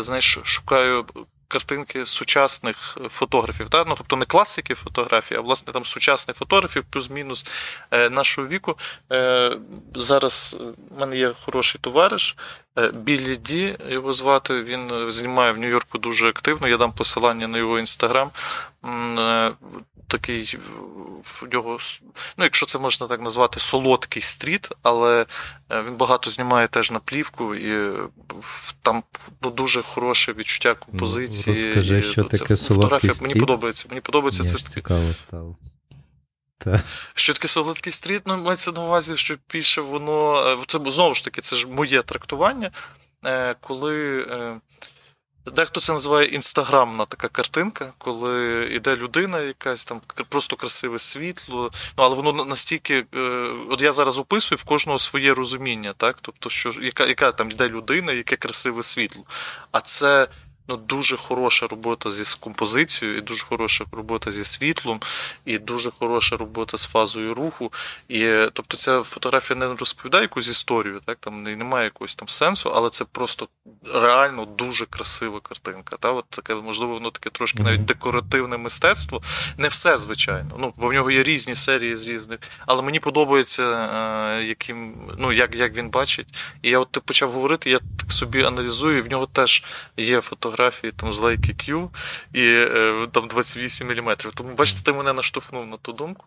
знаєш, 0.00 0.38
шукаю 0.44 1.04
картинки 1.48 2.06
сучасних 2.06 2.98
фотографів. 3.08 3.68
Та? 3.68 3.84
Ну, 3.84 3.94
Тобто 3.96 4.16
не 4.16 4.24
класики 4.24 4.74
фотографії, 4.74 5.38
а 5.38 5.40
власне 5.40 5.72
там 5.72 5.84
сучасних 5.84 6.36
фотографів, 6.36 6.84
плюс-мінус 6.90 7.46
е, 7.90 8.10
нашого 8.10 8.46
віку. 8.46 8.78
Е, 9.12 9.56
Зараз 9.94 10.56
в 10.90 11.00
мене 11.00 11.16
є 11.16 11.32
хороший 11.40 11.80
товариш. 11.80 12.36
Е, 12.78 12.88
Біллі 12.88 13.36
Ді 13.36 13.76
його 13.88 14.12
звати, 14.12 14.62
він 14.62 15.12
знімає 15.12 15.52
в 15.52 15.58
Нью-Йорку 15.58 15.98
дуже 15.98 16.28
активно. 16.28 16.68
Я 16.68 16.76
дам 16.76 16.92
посилання 16.92 17.48
на 17.48 17.58
його 17.58 17.78
інстаграм. 17.78 18.30
Е, 20.08 20.18
такий 20.18 20.58
в 21.24 21.46
нього, 21.52 21.78
ну, 22.36 22.44
якщо 22.44 22.66
це 22.66 22.78
можна 22.78 23.06
так 23.06 23.20
назвати, 23.20 23.60
солодкий 23.60 24.22
стріт, 24.22 24.68
але 24.82 25.26
е, 25.72 25.82
він 25.82 25.96
багато 25.96 26.30
знімає 26.30 26.68
теж 26.68 26.90
на 26.90 26.98
плівку, 26.98 27.54
і 27.54 27.92
там 28.82 29.02
ну, 29.42 29.50
дуже 29.50 29.82
хороше 29.82 30.32
відчуття 30.32 30.74
композиції. 30.74 31.56
Ну, 31.58 31.64
розкажи, 31.64 32.02
що 32.02 32.24
це, 32.24 32.38
таке 32.38 32.56
солодкий 32.56 33.10
стріт? 33.10 33.22
Мені 33.28 33.40
подобається. 33.40 33.86
Мені 33.88 34.00
подобається 34.00 34.42
Мені 34.42 34.54
це. 34.54 34.68
Цікаво 34.68 35.14
стало. 35.14 35.56
Та. 36.58 36.82
Що 37.14 37.32
таке 37.32 37.48
солодкий 37.48 37.92
стріт, 37.92 38.22
ну 38.26 38.36
мається 38.36 38.72
на 38.72 38.84
увазі, 38.84 39.16
що 39.16 39.36
більше 39.52 39.80
воно. 39.80 40.48
Е, 40.48 40.64
це 40.66 40.78
знову 40.86 41.14
ж 41.14 41.24
таки, 41.24 41.40
це 41.40 41.56
ж 41.56 41.68
моє 41.68 42.02
трактування, 42.02 42.70
е, 43.24 43.54
коли 43.60 44.26
Дехто 45.56 45.80
це 45.80 45.92
називає 45.92 46.28
інстаграмна 46.28 47.04
така 47.04 47.28
картинка, 47.28 47.92
коли 47.98 48.64
йде 48.72 48.96
людина, 48.96 49.40
якась 49.40 49.84
там 49.84 50.00
просто 50.28 50.56
красиве 50.56 50.98
світло. 50.98 51.70
Ну 51.98 52.04
але 52.04 52.14
воно 52.14 52.44
настільки. 52.44 53.04
Е, 53.14 53.20
от 53.70 53.82
я 53.82 53.92
зараз 53.92 54.18
описую 54.18 54.58
в 54.58 54.64
кожного 54.64 54.98
своє 54.98 55.34
розуміння, 55.34 55.94
так? 55.96 56.18
Тобто, 56.22 56.50
що 56.50 56.72
яка 56.82 57.06
яка 57.06 57.32
там 57.32 57.50
йде 57.50 57.68
людина, 57.68 58.12
яке 58.12 58.36
красиве 58.36 58.82
світло. 58.82 59.24
А 59.72 59.80
це 59.80 60.28
ну, 60.68 60.76
дуже 60.76 61.16
хороша 61.16 61.66
робота 61.66 62.10
зі 62.10 62.36
композицією, 62.40 63.18
і 63.18 63.20
дуже 63.20 63.44
хороша 63.44 63.84
робота 63.92 64.32
зі 64.32 64.44
світлом, 64.44 65.00
і 65.44 65.58
дуже 65.58 65.90
хороша 65.90 66.36
робота 66.36 66.78
з 66.78 66.86
фазою 66.86 67.34
руху. 67.34 67.72
І, 68.08 68.28
Тобто 68.52 68.76
ця 68.76 69.02
фотографія 69.02 69.58
не 69.58 69.74
розповідає 69.74 70.22
якусь 70.22 70.48
історію, 70.48 71.00
так 71.04 71.18
там 71.20 71.42
немає 71.42 71.84
якогось 71.84 72.14
там 72.14 72.28
сенсу, 72.28 72.72
але 72.74 72.90
це 72.90 73.04
просто 73.04 73.48
реально 73.94 74.44
дуже 74.44 74.86
красива 74.86 75.40
картинка. 75.40 75.96
Та? 75.96 76.12
От 76.12 76.24
таке, 76.30 76.54
Можливо, 76.54 76.94
воно 76.94 77.10
таке 77.10 77.30
трошки 77.30 77.62
навіть 77.62 77.84
декоративне 77.84 78.56
мистецтво. 78.56 79.22
Не 79.56 79.68
все, 79.68 79.98
звичайно. 79.98 80.50
Ну, 80.58 80.72
Бо 80.76 80.88
в 80.88 80.92
нього 80.92 81.10
є 81.10 81.22
різні 81.22 81.54
серії 81.54 81.96
з 81.96 82.04
різних. 82.04 82.40
Але 82.66 82.82
мені 82.82 83.00
подобається, 83.00 83.62
е, 83.62 84.44
яким, 84.44 84.94
ну, 85.18 85.32
як 85.32 85.54
як 85.54 85.76
він 85.76 85.90
бачить. 85.90 86.28
І 86.62 86.70
я 86.70 86.78
от 86.78 86.98
почав 87.04 87.32
говорити, 87.32 87.70
я 87.70 87.78
так 87.78 88.12
собі 88.12 88.42
аналізую, 88.42 88.98
і 88.98 89.00
в 89.00 89.10
нього 89.10 89.26
теж 89.26 89.64
є 89.96 90.20
фотографії 90.20 90.57
там 90.96 91.12
з 91.12 91.20
Leica 91.20 91.54
Q 91.70 91.88
і 92.32 92.42
е, 92.44 93.06
там 93.12 93.28
28 93.28 93.88
мм. 93.88 94.16
Тому, 94.34 94.54
бачите, 94.54 94.80
ти 94.82 94.92
мене 94.92 95.12
наштовхнув 95.12 95.66
на 95.66 95.76
ту 95.76 95.92
думку. 95.92 96.24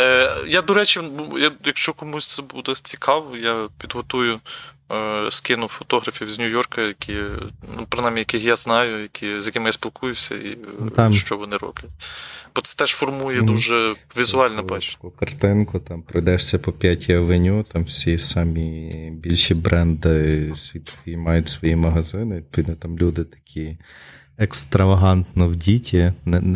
Е, 0.00 0.36
Я, 0.46 0.62
до 0.62 0.74
речі, 0.74 1.00
якщо 1.64 1.92
комусь 1.92 2.26
це 2.26 2.42
буде 2.42 2.74
цікаво, 2.82 3.36
я 3.36 3.68
підготую. 3.80 4.40
Е, 4.92 5.30
скинув 5.30 5.68
фотографів 5.68 6.30
з 6.30 6.38
Нью-Йорка, 6.38 6.80
які, 6.80 7.14
ну, 7.76 7.86
принаймні, 7.88 8.20
яких 8.20 8.44
я 8.44 8.56
знаю, 8.56 9.02
які, 9.02 9.40
з 9.40 9.46
якими 9.46 9.66
я 9.66 9.72
спілкуюся, 9.72 10.34
і 10.34 10.48
е, 10.86 10.90
там, 10.96 11.12
що 11.12 11.36
вони 11.36 11.56
роблять. 11.56 11.90
Бо 12.54 12.60
це 12.60 12.76
теж 12.76 12.90
формує 12.90 13.42
дуже 13.42 13.94
візуально 14.18 14.62
бачити. 14.62 15.08
Картинку, 15.18 15.78
там 15.78 16.02
пройдешся 16.02 16.58
по 16.58 16.72
п'ятій 16.72 17.12
авеню, 17.12 17.62
там 17.72 17.84
всі 17.84 18.18
самі 18.18 18.90
більші 19.22 19.54
бренди 19.54 20.52
світові 20.56 21.16
мають 21.16 21.48
свої 21.48 21.76
магазини. 21.76 22.36
Відповідно, 22.36 22.74
там 22.74 22.98
люди 22.98 23.24
такі 23.24 23.76
екстравагантно 24.38 25.48
вдіті, 25.48 26.12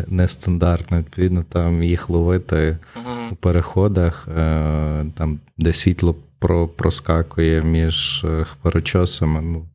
нестандартно, 0.08 0.96
не 0.96 1.02
відповідно, 1.02 1.42
там 1.42 1.82
їх 1.82 2.10
ловити 2.10 2.78
угу. 2.96 3.04
у 3.30 3.34
переходах, 3.34 4.28
е, 4.28 5.04
там, 5.16 5.40
де 5.58 5.72
світло 5.72 6.16
про, 6.42 6.68
проскакує 6.68 7.62
між 7.62 8.24
е, 8.24 8.44
хмарочосами. 8.44 9.40
Ну, 9.42 9.68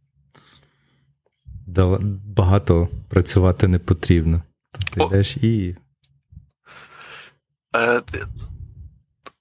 Багато 2.26 2.90
працювати 3.10 3.68
не 3.68 3.80
потрібно. 3.80 4.42
Ти 4.94 5.04
йдеш 5.04 5.38
і. 5.38 5.76
Е, 7.76 8.02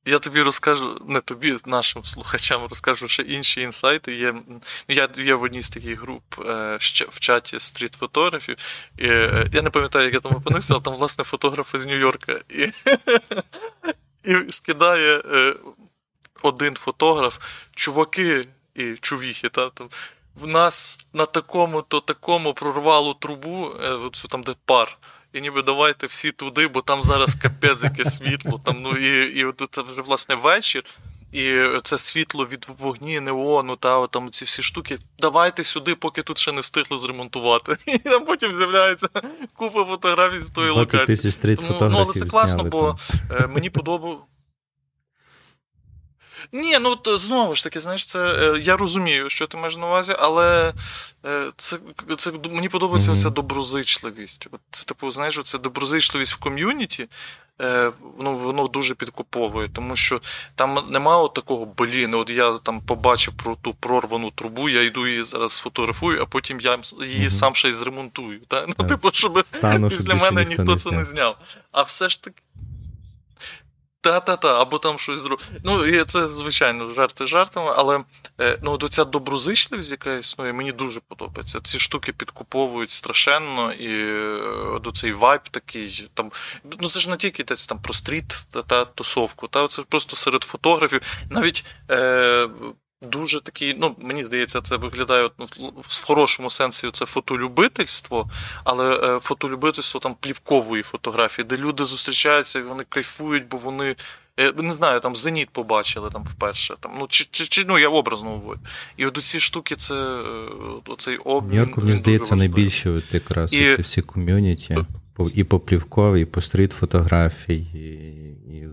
я 0.05 0.19
тобі 0.19 0.43
розкажу, 0.43 1.01
не 1.09 1.21
тобі, 1.21 1.57
нашим 1.67 2.05
слухачам 2.05 2.67
розкажу 2.71 3.09
ще 3.09 3.23
інші 3.23 3.61
інсайти. 3.61 4.15
Є, 4.15 4.35
Я 4.89 5.09
є 5.17 5.35
в 5.35 5.43
одній 5.43 5.63
з 5.63 5.71
таких 5.71 6.01
груп 6.01 6.25
е, 6.39 6.79
в 7.09 7.21
чаті 7.21 7.59
стріт-фотографів. 7.59 8.57
І, 8.99 9.07
Я 9.53 9.63
не 9.63 9.71
пам'ятаю, 9.71 10.05
як 10.05 10.15
я 10.15 10.21
там 10.21 10.37
опинився, 10.37 10.75
але 10.75 10.83
там, 10.83 10.95
власне, 10.95 11.25
фотографи 11.25 11.79
з 11.79 11.87
Нью-Йорка. 11.87 12.41
І, 12.49 12.73
і 14.31 14.53
скидає 14.53 15.23
один 16.43 16.75
фотограф, 16.75 17.39
чуваки 17.75 18.47
і 18.75 18.95
чувіхи, 19.01 19.49
та, 19.49 19.71
там, 19.71 19.89
в 20.35 20.47
нас 20.47 21.07
на 21.13 21.27
такому-то 21.27 22.01
такому 22.01 22.55
прорвало 22.55 23.15
трубу, 23.15 23.71
е, 23.85 23.89
оцю 23.91 24.29
там, 24.29 24.43
де 24.43 24.55
пар. 24.65 24.99
І 25.33 25.41
ніби 25.41 25.63
давайте 25.63 26.07
всі 26.07 26.33
туди, 26.33 26.69
бо 26.69 26.81
там 26.81 27.03
зараз 27.03 27.35
капець 27.35 27.85
яке 27.85 28.05
світло. 28.05 28.61
Там, 28.65 28.77
ну, 28.83 28.91
І 28.91 29.41
і 29.41 29.53
це 29.71 29.83
вже 29.83 30.03
власне 30.03 30.35
вечір. 30.35 30.85
І 31.33 31.61
це 31.83 31.99
світло 31.99 32.47
від 32.47 32.67
вогні, 32.79 33.21
неону, 33.21 33.77
та 33.77 34.07
там 34.07 34.31
ці 34.31 34.45
всі 34.45 34.63
штуки. 34.63 34.99
Давайте 35.19 35.65
сюди, 35.65 35.95
поки 35.95 36.23
тут 36.23 36.39
ще 36.39 36.53
не 36.53 36.61
встигли 36.61 36.99
зремонтувати. 36.99 37.77
І 37.87 37.99
там 37.99 38.25
потім 38.25 38.53
з'являється 38.53 39.09
купа 39.55 39.85
фотографій 39.85 40.41
з 40.41 40.51
тої 40.51 40.71
локації. 40.71 41.33
Тому, 41.57 41.77
ну, 41.81 41.99
Але 41.99 42.13
це 42.13 42.27
класно, 42.27 42.65
бо 42.65 42.99
е, 43.31 43.47
мені 43.47 43.71
подобається. 43.71 44.25
Ні, 46.53 46.79
ну 46.79 47.19
знову 47.19 47.55
ж 47.55 47.65
таки, 47.65 47.81
знаєш, 47.81 48.07
це 48.07 48.19
е, 48.19 48.61
я 48.61 48.77
розумію, 48.77 49.31
що 49.31 49.47
ти 49.47 49.57
маєш 49.57 49.77
на 49.77 49.87
увазі, 49.87 50.15
але 50.19 50.73
е, 51.27 51.51
це 51.57 51.79
це 52.19 52.33
мені 52.51 52.69
подобається 52.69 53.11
mm-hmm. 53.11 53.15
оця 53.15 53.31
доброзичливість. 53.31 54.49
Це 54.71 54.85
типу, 54.85 55.11
знаєш, 55.11 55.41
це 55.45 55.59
доброзичливість 55.59 56.33
в 56.33 56.39
ком'юніті. 56.39 57.09
Е, 57.63 57.93
ну, 58.21 58.37
Воно 58.37 58.69
дуже 58.69 58.95
підкуповує, 58.95 59.69
тому 59.69 59.97
що 59.97 60.21
там 60.55 60.87
немає 60.91 61.29
такого 61.35 61.67
блін, 61.79 62.15
от 62.15 62.31
я 62.31 62.59
там 62.59 62.81
побачив 62.81 63.35
про 63.35 63.57
ту 63.57 63.75
прорвану 63.75 64.31
трубу, 64.31 64.69
я 64.69 64.83
йду 64.83 65.07
її 65.07 65.25
зараз 65.25 65.53
сфотографую, 65.53 66.23
а 66.23 66.27
потім 66.27 66.61
я 66.61 66.79
її 67.07 67.27
mm-hmm. 67.27 67.31
сам 67.31 67.55
ще 67.55 67.69
й 67.69 67.73
зремонтую. 67.73 68.41
Та? 68.49 68.67
Ну, 68.69 68.87
типу, 68.87 69.11
щоб 69.11 69.45
Стану, 69.45 69.89
після 69.89 70.15
мене 70.15 70.45
ніхто, 70.45 70.63
ніхто 70.63 70.77
це 70.77 70.91
не 70.91 71.05
зняв. 71.05 71.37
А 71.73 71.83
все 71.83 72.09
ж 72.09 72.23
таки. 72.23 72.43
Та-та-та, 74.07 74.61
або 74.63 74.79
там 74.79 74.99
щось 74.99 75.23
друге. 75.23 75.45
Ну, 75.65 75.87
і 75.87 76.05
це, 76.05 76.29
звичайно, 76.29 76.95
жарти 76.95 77.27
жартами, 77.27 77.73
але 77.77 78.05
е, 78.41 78.59
ну, 78.63 78.73
от 78.73 78.85
оця 78.85 79.05
доброзичливість, 79.05 79.91
яка 79.91 80.15
існує, 80.15 80.53
мені 80.53 80.73
дуже 80.73 81.01
подобається. 81.01 81.61
Ці 81.61 81.79
штуки 81.79 82.13
підкуповують 82.13 82.91
страшенно, 82.91 83.73
і 83.73 83.89
е, 83.89 84.81
до 84.83 84.93
цей 84.93 85.13
вайб 85.13 85.41
такий. 85.51 86.09
там, 86.15 86.33
Ну 86.81 86.89
це 86.89 87.01
ж 87.01 87.11
не 87.11 87.17
тільки 87.17 87.45
десь 87.45 87.67
там 87.67 87.79
про 87.79 87.95
стріт 87.95 88.47
та, 88.51 88.63
та 88.63 88.85
тусовку, 88.85 89.49
та 89.49 89.69
це 89.69 89.83
просто 89.83 90.17
серед 90.17 90.43
фотографів. 90.43 91.01
Навіть 91.31 91.65
е, 91.91 92.49
Дуже 93.03 93.41
такий, 93.41 93.77
ну 93.81 93.97
мені 93.99 94.25
здається, 94.25 94.61
це 94.61 94.77
виглядає 94.77 95.31
ну, 95.39 95.47
в 95.81 96.07
хорошому 96.07 96.51
сенсі 96.51 96.89
це 96.93 97.07
фотолюбительство, 97.07 98.31
але 98.65 99.17
е, 99.17 99.21
фотолюбительство 99.21 100.01
там 100.01 100.15
плівкової 100.21 100.83
фотографії, 100.83 101.47
де 101.49 101.57
люди 101.57 101.85
зустрічаються 101.85 102.59
і 102.59 102.63
вони 102.63 102.85
кайфують, 102.89 103.49
бо 103.49 103.57
вони 103.57 103.97
е, 104.41 104.53
не 104.57 104.71
знаю, 104.71 105.01
там 105.01 105.17
зеніт 105.17 105.51
побачили 105.51 106.11
там 106.11 106.25
вперше. 106.25 106.75
Там, 106.81 106.93
ну, 106.99 107.07
чи, 107.09 107.27
чи, 107.31 107.47
чи, 107.47 107.65
ну, 107.69 107.79
Я 107.79 107.89
образно 107.89 108.31
говорю. 108.31 108.61
І 108.97 109.07
от 109.07 109.17
ці 109.17 109.41
штуки, 109.41 109.77
це 109.77 109.95
е, 109.95 110.21
оцей 110.87 111.17
обмін. 111.17 111.51
Нью-Йорку, 111.51 111.81
мені 111.81 111.97
здається, 111.97 112.37
найбільше 112.37 112.91
от 112.91 113.15
якраз 113.15 113.53
і... 113.53 113.75
всі 113.75 114.03
ком'юніті, 114.03 114.77
і 115.35 115.45
по 115.45 115.61
плівковій, 115.61 116.23
і 116.23 116.25
по 116.25 116.41
стріт 116.41 116.73
фотографії, 116.73 117.67
і, 117.75 117.79
і 118.57 118.69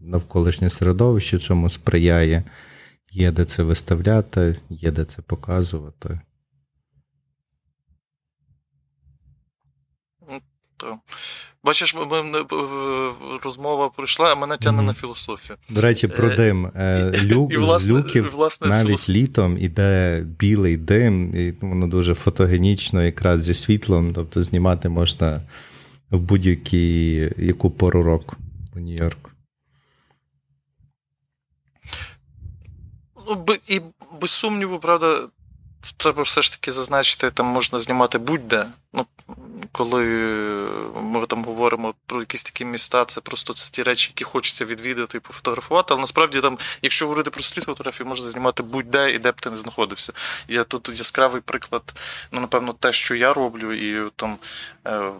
навколишнє 0.00 0.70
середовище, 0.70 1.38
чому 1.38 1.70
сприяє. 1.70 2.44
Є 3.12 3.30
де 3.30 3.44
це 3.44 3.62
виставляти, 3.62 4.56
є 4.70 4.90
де 4.90 5.04
це 5.04 5.22
показувати. 5.22 6.20
Бачиш, 11.64 11.94
ми, 11.94 12.04
розмова 13.44 13.88
пройшла, 13.88 14.32
а 14.32 14.34
мене 14.34 14.56
тягне 14.56 14.82
mm-hmm. 14.82 14.86
на 14.86 14.94
філософію. 14.94 15.56
До 15.70 15.80
речі, 15.80 16.08
про 16.08 16.30
е, 16.30 16.36
дим. 16.36 16.66
Е, 16.66 17.12
люк, 17.22 17.52
і, 17.52 17.56
власне, 17.56 17.88
з 17.88 17.96
люків 17.96 18.30
власне, 18.30 18.68
навіть 18.68 18.86
філос... 18.86 19.10
літом 19.10 19.58
іде 19.58 20.20
білий 20.38 20.76
дим, 20.76 21.36
і 21.36 21.54
воно 21.60 21.86
дуже 21.86 22.14
фотогенічно, 22.14 23.02
якраз 23.02 23.42
зі 23.42 23.54
світлом. 23.54 24.12
Тобто 24.12 24.42
знімати 24.42 24.88
можна 24.88 25.40
в 26.10 26.18
будь-якій 26.18 27.30
яку 27.38 27.70
пору 27.70 28.02
року 28.02 28.36
у 28.76 28.78
Нью-Йорку. 28.78 29.30
Ну, 33.16 33.21
і 33.66 33.80
без 34.20 34.30
сумніву, 34.30 34.78
правда, 34.78 35.28
треба 35.96 36.22
все 36.22 36.42
ж 36.42 36.52
таки 36.52 36.72
зазначити, 36.72 37.30
там 37.30 37.46
можна 37.46 37.78
знімати 37.78 38.18
будь-де. 38.18 38.66
Ну, 38.92 39.06
Коли 39.72 40.04
ми 41.02 41.26
там 41.26 41.44
говоримо 41.44 41.94
про 42.06 42.20
якісь 42.20 42.44
такі 42.44 42.64
міста, 42.64 43.04
це 43.04 43.20
просто 43.20 43.52
це 43.52 43.70
ті 43.70 43.82
речі, 43.82 44.08
які 44.08 44.24
хочеться 44.24 44.64
відвідати 44.64 45.18
і 45.18 45.20
пофотографувати. 45.20 45.94
Але 45.94 46.00
насправді, 46.00 46.40
там, 46.40 46.58
якщо 46.82 47.06
говорити 47.06 47.30
про 47.30 47.42
стріт 47.42 47.64
фотографію, 47.64 48.06
можна 48.06 48.28
знімати 48.28 48.62
будь-де 48.62 49.12
і 49.12 49.18
де 49.18 49.32
б 49.32 49.40
ти 49.40 49.50
не 49.50 49.56
знаходився. 49.56 50.12
Я 50.48 50.64
тут 50.64 50.88
яскравий 50.88 51.40
приклад, 51.40 51.82
ну, 52.32 52.40
напевно, 52.40 52.72
те, 52.72 52.92
що 52.92 53.14
я 53.14 53.32
роблю, 53.32 53.72
і 53.72 54.10
там. 54.16 54.38
Е, 54.86 55.12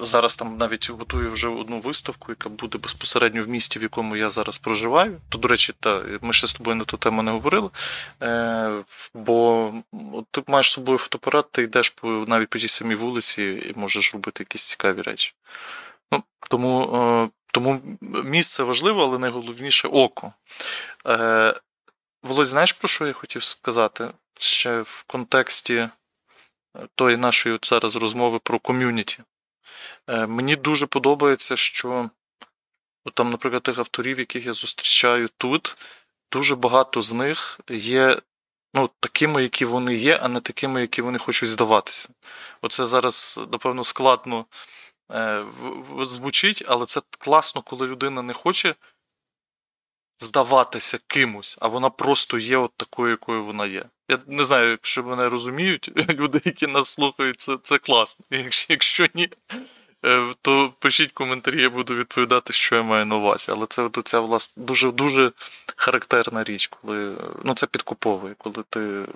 Зараз 0.00 0.36
там 0.36 0.56
навіть 0.56 0.90
готую 0.90 1.32
вже 1.32 1.48
одну 1.48 1.80
виставку, 1.80 2.32
яка 2.32 2.48
буде 2.48 2.78
безпосередньо 2.78 3.42
в 3.42 3.48
місті, 3.48 3.78
в 3.78 3.82
якому 3.82 4.16
я 4.16 4.30
зараз 4.30 4.58
проживаю. 4.58 5.20
То, 5.28 5.38
до 5.38 5.48
речі, 5.48 5.74
та, 5.80 6.02
ми 6.20 6.32
ще 6.32 6.46
з 6.46 6.52
тобою 6.52 6.76
на 6.76 6.84
ту 6.84 6.96
тему 6.96 7.22
не 7.22 7.30
говорили. 7.30 7.70
Е, 8.22 8.84
Бо 9.14 9.72
ти 10.30 10.42
маєш 10.46 10.70
з 10.70 10.72
собою 10.72 10.98
фотоапарат, 10.98 11.50
ти 11.50 11.62
йдеш 11.62 11.90
по, 11.90 12.08
навіть 12.08 12.48
по 12.48 12.58
тій 12.58 12.68
самій 12.68 12.94
вулиці 12.94 13.42
і 13.42 13.78
можеш 13.78 14.14
робити 14.14 14.42
якісь 14.42 14.64
цікаві 14.64 15.02
речі. 15.02 15.34
Ну, 16.12 16.22
Тому 16.48 16.96
е, 16.96 17.28
тому 17.52 17.80
місце 18.24 18.62
важливо, 18.62 19.02
але 19.02 19.18
найголовніше 19.18 19.88
око. 19.88 20.32
Е, 21.06 21.54
Володь, 22.22 22.46
знаєш, 22.46 22.72
про 22.72 22.88
що 22.88 23.06
я 23.06 23.12
хотів 23.12 23.44
сказати? 23.44 24.10
Ще 24.38 24.80
в 24.80 25.04
контексті 25.06 25.88
тої 26.94 27.16
нашої 27.16 27.58
зараз 27.62 27.96
розмови 27.96 28.38
про 28.38 28.58
ком'юніті. 28.58 29.18
Е, 30.08 30.26
мені 30.26 30.56
дуже 30.56 30.86
подобається, 30.86 31.56
що 31.56 32.10
от 33.04 33.14
там, 33.14 33.30
наприклад, 33.30 33.62
тих 33.62 33.78
авторів, 33.78 34.18
яких 34.18 34.46
я 34.46 34.52
зустрічаю 34.52 35.28
тут, 35.36 35.76
дуже 36.32 36.56
багато 36.56 37.02
з 37.02 37.12
них 37.12 37.60
є 37.68 38.20
Ну, 38.74 38.90
такими, 39.00 39.42
які 39.42 39.64
вони 39.64 39.94
є, 39.94 40.16
а 40.22 40.28
не 40.28 40.40
такими, 40.40 40.80
які 40.80 41.02
вони 41.02 41.18
хочуть 41.18 41.48
здаватися. 41.48 42.08
Оце 42.62 42.86
зараз, 42.86 43.40
напевно, 43.52 43.84
складно 43.84 44.44
е, 45.12 45.44
звучить, 46.02 46.64
але 46.68 46.86
це 46.86 47.00
класно, 47.18 47.62
коли 47.62 47.86
людина 47.86 48.22
не 48.22 48.32
хоче 48.32 48.74
здаватися 50.18 50.98
кимось, 51.06 51.58
а 51.60 51.68
вона 51.68 51.90
просто 51.90 52.38
є 52.38 52.56
от 52.56 52.72
такою, 52.76 53.10
якою 53.10 53.44
вона 53.44 53.66
є. 53.66 53.84
Я 54.10 54.18
не 54.26 54.44
знаю, 54.44 54.70
якщо 54.70 55.02
мене 55.02 55.28
розуміють, 55.28 55.90
люди, 56.08 56.40
які 56.44 56.66
нас 56.66 56.88
слухають, 56.88 57.40
це 57.40 57.58
це 57.62 57.78
класно. 57.78 58.24
Якщо, 58.30 58.66
якщо 58.68 59.06
ні, 59.14 59.28
е, 60.04 60.34
то 60.42 60.72
пишіть 60.78 61.12
коментарі, 61.12 61.62
я 61.62 61.70
буду 61.70 61.94
відповідати, 61.94 62.52
що 62.52 62.76
я 62.76 62.82
маю 62.82 63.06
на 63.06 63.16
увазі. 63.16 63.52
Але 63.52 63.66
це 63.68 63.82
от 63.82 64.14
власне 64.14 64.64
дуже 64.64 64.92
дуже 64.92 65.32
характерна 65.76 66.44
річ, 66.44 66.66
коли 66.66 67.16
ну 67.44 67.54
це 67.54 67.66
підкуповує, 67.66 68.34
коли 68.38 68.64
ти 68.70 69.06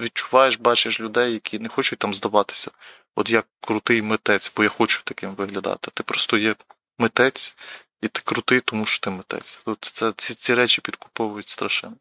відчуваєш, 0.00 0.58
бачиш 0.58 1.00
людей, 1.00 1.32
які 1.32 1.58
не 1.58 1.68
хочуть 1.68 1.98
там 1.98 2.14
здаватися. 2.14 2.70
От 3.16 3.30
я 3.30 3.42
крутий 3.60 4.02
митець, 4.02 4.52
бо 4.56 4.62
я 4.62 4.68
хочу 4.68 5.00
таким 5.04 5.34
виглядати. 5.34 5.90
Ти 5.94 6.02
просто 6.02 6.38
є 6.38 6.54
митець, 6.98 7.56
і 8.02 8.08
ти 8.08 8.20
крутий, 8.24 8.60
тому 8.60 8.86
що 8.86 9.00
ти 9.00 9.10
митець. 9.10 9.62
От 9.64 9.78
це, 9.80 10.12
ці, 10.16 10.34
ці 10.34 10.54
речі 10.54 10.80
підкуповують 10.80 11.48
страшенно 11.48 11.96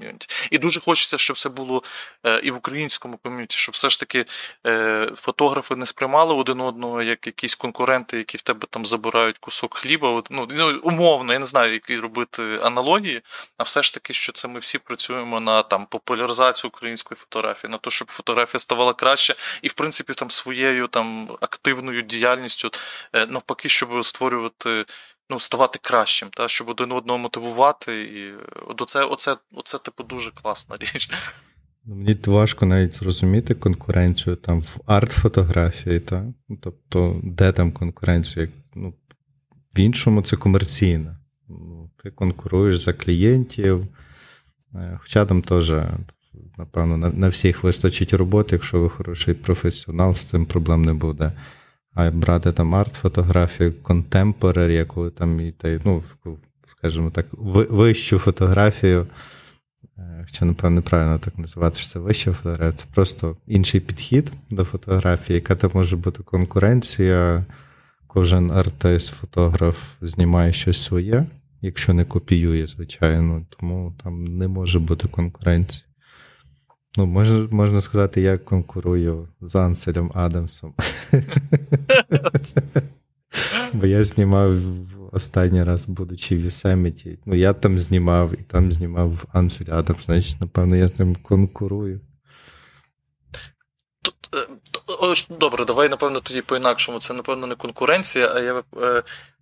ком'юніті. 0.00 0.48
І 0.50 0.58
дуже 0.58 0.80
хочеться, 0.80 1.18
щоб 1.18 1.38
це 1.38 1.48
було 1.48 1.82
е, 2.26 2.40
і 2.42 2.50
в 2.50 2.56
українському 2.56 3.16
ком'юніті, 3.16 3.56
щоб 3.56 3.72
все 3.72 3.90
ж 3.90 4.00
таки 4.00 4.24
е, 4.66 5.10
фотографи 5.14 5.76
не 5.76 5.86
сприймали 5.86 6.34
один 6.34 6.60
одного 6.60 7.02
як 7.02 7.26
якісь 7.26 7.54
конкуренти, 7.54 8.18
які 8.18 8.38
в 8.38 8.40
тебе 8.40 8.66
там 8.70 8.86
забирають 8.86 9.38
кусок 9.38 9.74
хліба. 9.74 10.22
Ну, 10.30 10.48
ну 10.50 10.80
умовно, 10.82 11.32
я 11.32 11.38
не 11.38 11.46
знаю, 11.46 11.72
які 11.72 11.96
робити 11.96 12.58
аналогії, 12.62 13.22
а 13.58 13.62
все 13.62 13.82
ж 13.82 13.94
таки, 13.94 14.12
що 14.12 14.32
це 14.32 14.48
ми 14.48 14.58
всі 14.58 14.78
працюємо 14.78 15.40
на 15.40 15.62
там 15.62 15.86
популяризацію 15.86 16.68
української 16.68 17.16
фотографії, 17.16 17.70
на 17.70 17.78
те, 17.78 17.90
щоб 17.90 18.10
фотографія 18.10 18.58
ставала 18.58 18.92
краще, 18.92 19.34
і 19.62 19.68
в 19.68 19.72
принципі 19.72 20.12
там 20.14 20.30
своєю 20.30 20.86
там 20.86 21.28
активною 21.40 22.02
діяльністю 22.02 22.70
е, 23.12 23.26
навпаки, 23.26 23.68
щоб 23.68 24.04
створювати 24.04 24.84
ну, 25.30 25.40
ставати 25.40 25.78
кращим, 25.82 26.28
та, 26.28 26.48
щоб 26.48 26.68
один 26.68 26.92
одного 26.92 27.18
мотивувати. 27.18 28.02
І 28.02 28.32
оце, 28.78 29.04
оце, 29.04 29.36
оце, 29.52 29.78
типу, 29.78 30.02
дуже 30.02 30.30
класна 30.30 30.76
річ. 30.80 31.10
Ну, 31.84 31.94
мені 31.94 32.16
важко 32.26 32.66
навіть 32.66 32.94
зрозуміти 32.94 33.54
конкуренцію 33.54 34.36
там 34.36 34.60
в 34.60 34.76
арт-фотографії, 34.86 36.00
та? 36.00 36.24
Ну, 36.48 36.58
тобто, 36.60 37.20
де 37.22 37.52
там 37.52 37.72
конкуренція? 37.72 38.48
Ну, 38.74 38.94
В 39.76 39.80
іншому 39.80 40.22
це 40.22 40.36
комерційна. 40.36 41.18
Ну, 41.48 41.90
Ти 42.02 42.10
конкуруєш 42.10 42.78
за 42.80 42.92
клієнтів, 42.92 43.86
е, 44.74 44.98
хоча 45.02 45.26
там 45.26 45.42
теж, 45.42 45.72
напевно, 46.58 46.96
на, 46.96 47.08
на 47.08 47.28
всіх 47.28 47.64
вистачить 47.64 48.12
роботи, 48.12 48.48
якщо 48.56 48.80
ви 48.80 48.88
хороший 48.88 49.34
професіонал, 49.34 50.14
з 50.14 50.24
цим 50.24 50.46
проблем 50.46 50.84
не 50.84 50.94
буде. 50.94 51.32
А 51.94 52.10
брати 52.10 52.52
там 52.52 52.74
арт-фотографію, 52.74 53.72
контемпорарі, 53.82 54.84
коли 54.84 55.10
там 55.10 55.40
і 55.40 55.54
ну, 55.84 56.02
скажімо 56.68 57.10
так, 57.10 57.26
вищу 57.70 58.18
фотографію. 58.18 59.06
Е, 59.98 60.24
хоча, 60.26 60.44
напевно, 60.44 60.74
неправильно 60.74 61.18
так 61.18 61.38
називати, 61.38 61.78
що 61.78 61.88
це 61.88 61.98
вища 61.98 62.32
фотографія, 62.32 62.72
це 62.72 62.86
просто 62.94 63.36
інший 63.46 63.80
підхід 63.80 64.32
до 64.50 64.64
фотографії, 64.64 65.34
яка 65.34 65.56
там 65.56 65.70
може 65.74 65.96
бути 65.96 66.22
конкуренція. 66.22 67.44
Кожен 68.06 68.50
артист, 68.50 69.08
фотограф 69.08 69.94
знімає 70.00 70.52
щось 70.52 70.82
своє, 70.82 71.24
якщо 71.60 71.94
не 71.94 72.04
копіює, 72.04 72.66
звичайно, 72.66 73.46
тому 73.48 73.94
там 74.02 74.38
не 74.38 74.48
може 74.48 74.78
бути 74.78 75.08
конкуренції. 75.08 75.84
Ну, 76.96 77.06
можна 77.06 77.48
можна 77.50 77.80
сказати, 77.80 78.20
я 78.20 78.38
конкурую 78.38 79.28
з 79.40 79.56
Анселем 79.56 80.12
Адамсом. 80.14 80.74
Бо 83.72 83.86
я 83.86 84.04
знімав 84.04 84.54
останній 85.12 85.64
раз, 85.64 85.86
будучи 85.86 86.36
в 86.36 86.40
Yosemite. 86.40 87.18
Ну, 87.26 87.34
я 87.34 87.52
там 87.52 87.78
знімав 87.78 88.32
і 88.32 88.42
там 88.42 88.72
знімав 88.72 89.24
Ансель 89.32 89.70
Адамс, 89.70 90.06
значить, 90.06 90.40
напевно, 90.40 90.76
я 90.76 90.88
з 90.88 90.98
ним 90.98 91.16
конкурую. 91.22 92.00
Е, 94.34 95.14
добре, 95.30 95.64
давай, 95.64 95.88
напевно, 95.88 96.20
тоді 96.20 96.42
по-інакшому. 96.42 96.98
Це, 96.98 97.14
напевно, 97.14 97.46
не 97.46 97.54
конкуренція, 97.54 98.32
а 98.34 98.40
я 98.40 98.62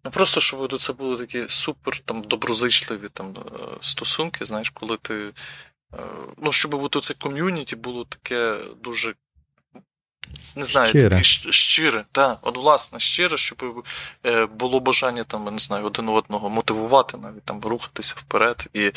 ну 0.05 0.11
просто 0.11 0.41
щоб 0.41 0.81
це 0.81 0.93
були 0.93 1.17
такі 1.17 1.45
супер 1.49 1.99
там 1.99 2.23
доброзичливі 2.23 3.09
там 3.13 3.35
е, 3.37 3.51
стосунки, 3.81 4.45
знаєш, 4.45 4.71
коли 4.71 4.97
ти 4.97 5.15
ну, 6.43 6.53
щоб 6.53 6.71
бути 6.71 7.01
це 7.01 7.15
ком'юніті 7.15 7.77
було 7.77 8.05
таке 8.05 8.57
дуже. 8.83 9.15
Не 10.57 10.65
знаю, 10.65 10.89
щире. 10.89 11.09
таке 11.09 11.25
щире, 11.53 12.05
так, 12.13 12.39
от 12.43 12.57
власне, 12.57 12.99
щире, 12.99 13.37
щоб 13.37 13.85
е, 14.27 14.47
було 14.47 14.81
бажання 14.81 15.25
там, 15.25 15.45
не 15.45 15.59
знаю, 15.59 15.85
один 15.85 16.09
одного 16.09 16.51
мотивувати, 16.51 17.19
навіть 17.23 17.43
там 17.43 17.61
рухатися 17.61 18.15
вперед 18.19 18.69
і 18.75 18.93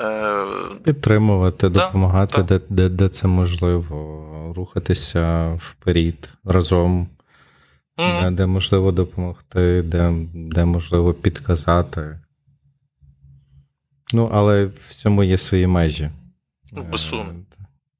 е... 0.00 0.46
підтримувати, 0.84 1.68
допомагати, 1.68 2.42
да, 2.42 2.58
де, 2.58 2.64
де 2.68 2.88
де, 2.88 3.08
це 3.08 3.26
можливо, 3.26 4.52
рухатися 4.56 5.52
вперед 5.62 6.28
разом, 6.44 7.08
mm-hmm. 7.96 8.22
де, 8.22 8.30
де 8.30 8.46
можливо 8.46 8.92
допомогти, 8.92 9.82
де, 9.82 10.12
де 10.34 10.64
можливо 10.64 11.14
підказати. 11.14 12.18
Ну, 14.12 14.30
але 14.32 14.64
в 14.64 14.94
цьому 14.94 15.24
є 15.24 15.38
свої 15.38 15.66
межі. 15.66 16.10
Ну, 16.72 16.82
без 16.82 17.00
суму. 17.00 17.44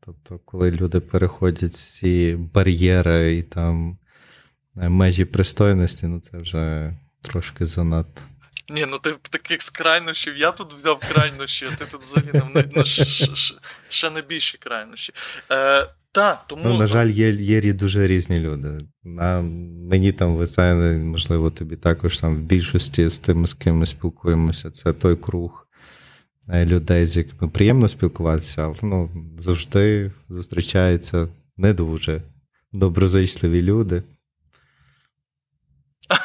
Тобто, 0.05 0.41
коли 0.45 0.71
люди 0.71 1.01
переходять 1.01 1.73
всі 1.73 2.37
бар'єри 2.55 3.37
і 3.37 3.43
там 3.43 3.99
е, 4.77 4.89
межі 4.89 5.25
пристойності, 5.25 6.07
ну 6.07 6.21
це 6.21 6.39
вже 6.39 6.95
трошки 7.23 7.65
занадто. 7.65 8.23
Ні, 8.69 8.87
ну 8.91 8.99
ти 8.99 9.15
таких 9.31 9.63
з 9.63 9.71
крайнощів, 9.71 10.37
я 10.37 10.53
тут 10.53 10.75
взяв 10.75 11.01
крайнощі, 11.13 11.67
а 11.73 11.77
ти 11.77 11.85
тут 11.85 12.03
взагалі 12.03 12.43
на, 12.55 12.65
на 12.77 12.85
ще 13.89 14.11
не 14.11 14.23
більші 14.23 14.59
крайнощі. 14.59 15.13
Е, 15.51 15.87
та, 16.13 16.43
тому... 16.47 16.63
Ну, 16.65 16.79
На 16.79 16.87
жаль, 16.87 17.09
є 17.09 17.31
є 17.31 17.73
дуже 17.73 18.07
різні 18.07 18.39
люди. 18.39 18.69
На, 19.05 19.41
Мені 19.91 20.13
там 20.13 20.37
висає, 20.37 20.99
можливо, 20.99 21.51
тобі 21.51 21.77
також 21.77 22.19
там 22.19 22.37
в 22.37 22.39
більшості 22.39 23.09
з 23.09 23.19
тими, 23.19 23.49
з 23.49 23.55
ким 23.55 23.77
ми 23.77 23.87
спілкуємося, 23.87 24.71
це 24.71 24.93
той 24.93 25.17
круг 25.17 25.63
Е, 25.72 25.72
людей, 26.49 27.07
з 27.07 27.17
якими 27.17 27.51
приємно 27.51 27.89
спілкуватися, 27.89 28.63
але 28.63 28.75
ну, 28.83 29.11
завжди 29.39 30.11
зустрічаються 30.29 31.29
не 31.57 31.73
дуже 31.73 32.23
доброзичливі 32.73 33.63
люди. 33.63 34.03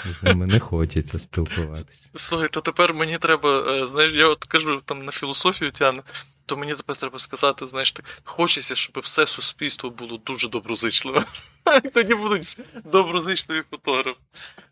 З 0.06 0.24
ними 0.24 0.46
не 0.46 0.60
хочеться 0.60 1.20
спілкуватися. 1.20 2.10
Слухай, 2.16 2.50
то 2.50 2.62
тепер 2.62 2.94
мені 2.94 3.18
треба, 3.18 3.60
е, 3.60 3.88
знаєш, 3.88 4.14
я 4.14 4.28
от 4.28 4.46
кажу 4.46 4.82
там 4.86 5.06
на 5.06 5.12
філософію 5.12 5.72
тяну, 5.72 6.04
то 6.46 6.58
мені 6.58 6.76
тепер 6.76 6.98
треба 6.98 7.20
сказати, 7.20 7.68
знаєш, 7.68 7.92
так, 7.92 8.06
хочеться, 8.24 8.76
щоб 8.76 9.00
все 9.00 9.28
суспільство 9.28 9.90
було 9.90 10.18
дуже 10.18 10.50
доброзичливе. 10.50 11.26
Тоді 11.94 12.16
будуть 12.16 12.58
доброзичливі 12.86 13.64
фотографи. 13.72 14.20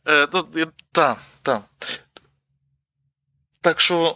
Е, 0.08 0.28
Так, 0.92 1.18
так. 1.42 1.62
Так 3.66 3.80
що 3.80 4.16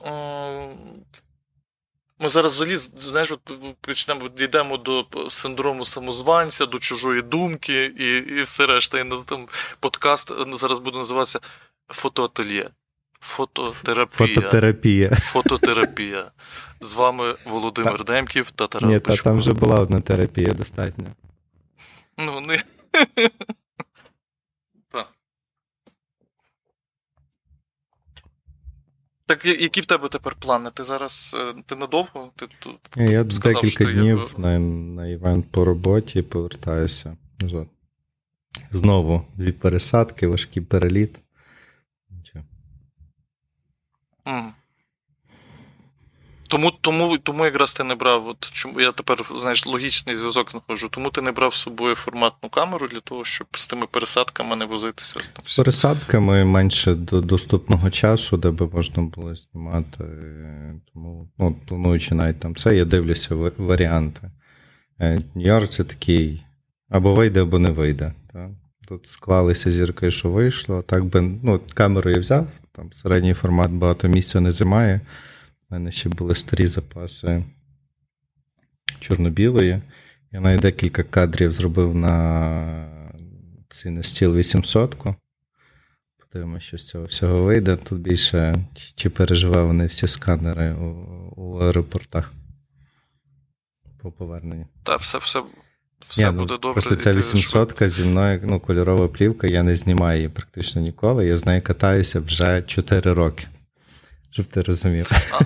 ми 2.20 2.30
зараз 2.30 2.54
взагалі 2.54 2.78
знаєш, 2.78 3.34
почнемо 3.82 4.30
дійдемо 4.30 4.78
до 4.78 5.06
синдрому 5.30 5.86
самозванця, 5.86 6.66
до 6.66 6.80
чужої 6.80 7.22
думки 7.22 7.86
і 8.00 8.18
і 8.18 8.44
все 8.44 8.66
решта. 8.66 9.00
І 9.00 9.10
там 9.28 9.48
подкаст 9.80 10.32
зараз 10.54 10.80
буде 10.80 10.98
називатися 10.98 11.40
фотоательє. 11.88 12.70
Фототерапія. 13.22 14.28
Фототерапія. 14.36 15.10
Фототерапія. 15.10 16.32
З 16.80 16.94
вами 16.94 17.36
Володимир 17.46 18.04
Демків 18.04 18.52
та 18.52 18.68
Тарас 18.68 18.90
Ні, 18.90 19.00
та 19.00 19.16
Там 19.16 19.38
вже 19.38 19.54
була 19.54 19.80
одна 19.80 20.02
терапія 20.02 20.54
достатньо. 20.54 21.06
Ну, 22.18 22.42
не. 22.42 22.64
Так 29.30 29.46
які 29.46 29.82
в 29.82 29.86
тебе 29.86 30.10
тепер 30.10 30.36
плани? 30.36 30.70
Ти 30.74 30.84
зараз 30.84 31.38
е, 31.40 31.62
ти 31.66 31.76
надовго? 31.76 32.32
Ти 32.36 32.48
тут 32.60 32.80
Я 32.96 33.30
сказав, 33.30 33.62
декілька 33.62 33.84
що 33.84 33.94
днів 33.94 34.18
є... 34.18 34.44
на 34.44 34.60
на 34.60 35.08
івент 35.08 35.46
по 35.52 35.66
роботі 35.66 36.22
повертаюся. 36.22 37.18
Знову 38.72 39.26
дві 39.36 39.52
пересадки, 39.52 40.28
важкий 40.28 40.64
переліт. 40.64 41.20
Mm. 44.26 44.52
Тому 46.50 46.72
тому, 46.82 47.18
тому 47.18 47.46
якраз 47.46 47.74
ти 47.74 47.84
не 47.84 47.96
брав, 47.96 48.28
от 48.28 48.52
чому 48.52 48.82
я 48.82 48.92
тепер 48.92 49.24
знаєш, 49.36 49.66
логічний 49.66 50.16
зв'язок 50.16 50.52
знаходжу, 50.52 50.88
тому 50.92 51.10
ти 51.10 51.22
не 51.22 51.32
брав 51.32 51.54
з 51.54 51.58
собою 51.58 51.96
форматну 51.96 52.50
камеру 52.50 52.88
для 52.88 53.00
того, 53.00 53.26
щоб 53.26 53.48
з 53.52 53.68
тими 53.68 53.86
пересадками 53.92 54.56
не 54.56 54.66
возитися. 54.66 55.20
З 55.46 55.58
пересадками 55.58 56.46
менше 56.46 56.94
до 56.96 57.22
доступного 57.22 57.90
часу, 57.90 58.38
де 58.38 58.52
би 58.52 58.68
можна 58.74 59.04
було 59.04 59.36
знімати. 59.36 60.04
Тому, 60.94 61.30
ну, 61.38 61.56
плануючи 61.68 62.16
навіть 62.16 62.40
там 62.40 62.56
це, 62.56 62.76
я 62.76 62.86
дивлюся 62.86 63.36
варіанти. 63.58 64.32
Нью-Йорк 65.36 65.68
це 65.68 65.84
такий 65.84 66.44
або 66.90 67.14
вийде, 67.14 67.42
або 67.42 67.60
не 67.60 67.70
вийде. 67.70 68.14
Так? 68.34 68.50
Тут 68.88 69.08
склалися 69.08 69.72
зірки, 69.72 70.12
що 70.12 70.30
вийшло. 70.30 70.82
Так 70.82 71.06
би, 71.06 71.22
ну, 71.44 71.60
камеру 71.74 72.10
я 72.10 72.20
взяв, 72.20 72.48
там 72.72 72.94
середній 72.94 73.34
формат 73.34 73.72
багато 73.72 74.08
місця 74.08 74.40
не 74.40 74.52
займає. 74.52 75.02
У 75.72 75.76
мене 75.76 75.92
ще 75.92 76.10
були 76.10 76.36
старі 76.36 76.68
запаси 76.68 77.44
чорно-білої. 79.00 79.80
Я 80.32 80.40
навіть 80.40 80.62
декілька 80.62 81.04
кадрів 81.04 81.52
зробив 81.52 81.96
на 81.96 82.90
на 83.86 84.04
стіл 84.04 84.36
800. 84.36 84.96
Подивимося, 86.18 86.66
що 86.66 86.78
з 86.78 86.84
цього 86.84 87.06
всього 87.06 87.44
вийде. 87.44 87.76
Тут 87.76 88.00
більше 88.00 88.56
чи 88.96 89.10
переживав 89.10 89.68
вони 89.68 89.86
всі 89.86 90.08
сканери 90.08 90.74
у, 90.74 90.86
у 91.36 91.58
аеропортах 91.58 92.34
по 94.02 94.12
поверненню. 94.12 94.68
Так, 94.84 95.00
все 95.00 95.18
все, 95.18 95.44
все 96.00 96.24
Ні, 96.24 96.32
ну, 96.32 96.38
буде 96.40 96.54
добре. 96.54 96.74
Просто 96.74 96.96
ця 96.96 97.14
800 97.14 97.84
зі 97.90 98.04
мною 98.04 98.42
ну, 98.44 98.60
кольорова 98.60 99.08
плівка, 99.08 99.48
я 99.48 99.64
не 99.64 99.76
знімаю 99.76 100.18
її 100.18 100.30
практично 100.30 100.82
ніколи. 100.82 101.28
Я 101.28 101.38
з 101.38 101.46
нею 101.46 101.62
катаюся 101.62 102.20
вже 102.20 102.62
4 102.62 103.14
роки 103.14 103.48
щоб 104.32 104.46
ти 104.46 104.62
розумів. 104.62 105.12
А, 105.32 105.40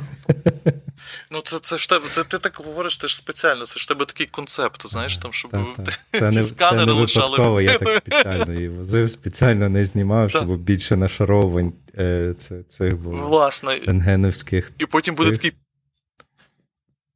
ну, 1.31 1.41
це 1.43 1.59
це 1.59 1.77
ж 1.77 1.89
тебе, 1.89 2.05
ти, 2.15 2.23
ти 2.23 2.39
так 2.39 2.55
говориш, 2.55 2.97
ти 2.97 3.07
ж 3.07 3.17
спеціально, 3.17 3.65
це 3.65 3.79
ж 3.79 3.87
тебе 3.87 4.05
такий 4.05 4.27
концепт, 4.27 4.87
знаєш, 4.87 5.17
там, 5.17 5.33
щоб 5.33 5.51
та, 5.51 5.83
та. 5.83 6.19
Це 6.19 6.29
ті 6.29 6.37
не, 6.37 6.43
сканери 6.43 6.79
це 6.79 6.85
не 6.85 7.01
лишали. 7.01 7.63
Я 7.63 7.77
так 7.77 8.03
спеціально 8.07 8.53
її 8.53 8.69
возив, 8.69 9.11
спеціально 9.11 9.69
не 9.69 9.85
знімав, 9.85 10.29
щоб 10.29 10.57
більше 10.57 10.97
нашаровань 10.97 11.73
е, 11.97 12.33
це, 12.39 12.63
цих 12.63 12.97
було 12.97 13.27
Власне. 13.27 13.79
рентгеновських. 13.87 14.71
І 14.79 14.85
потім 14.85 15.15
буде 15.15 15.31
такий. 15.31 15.53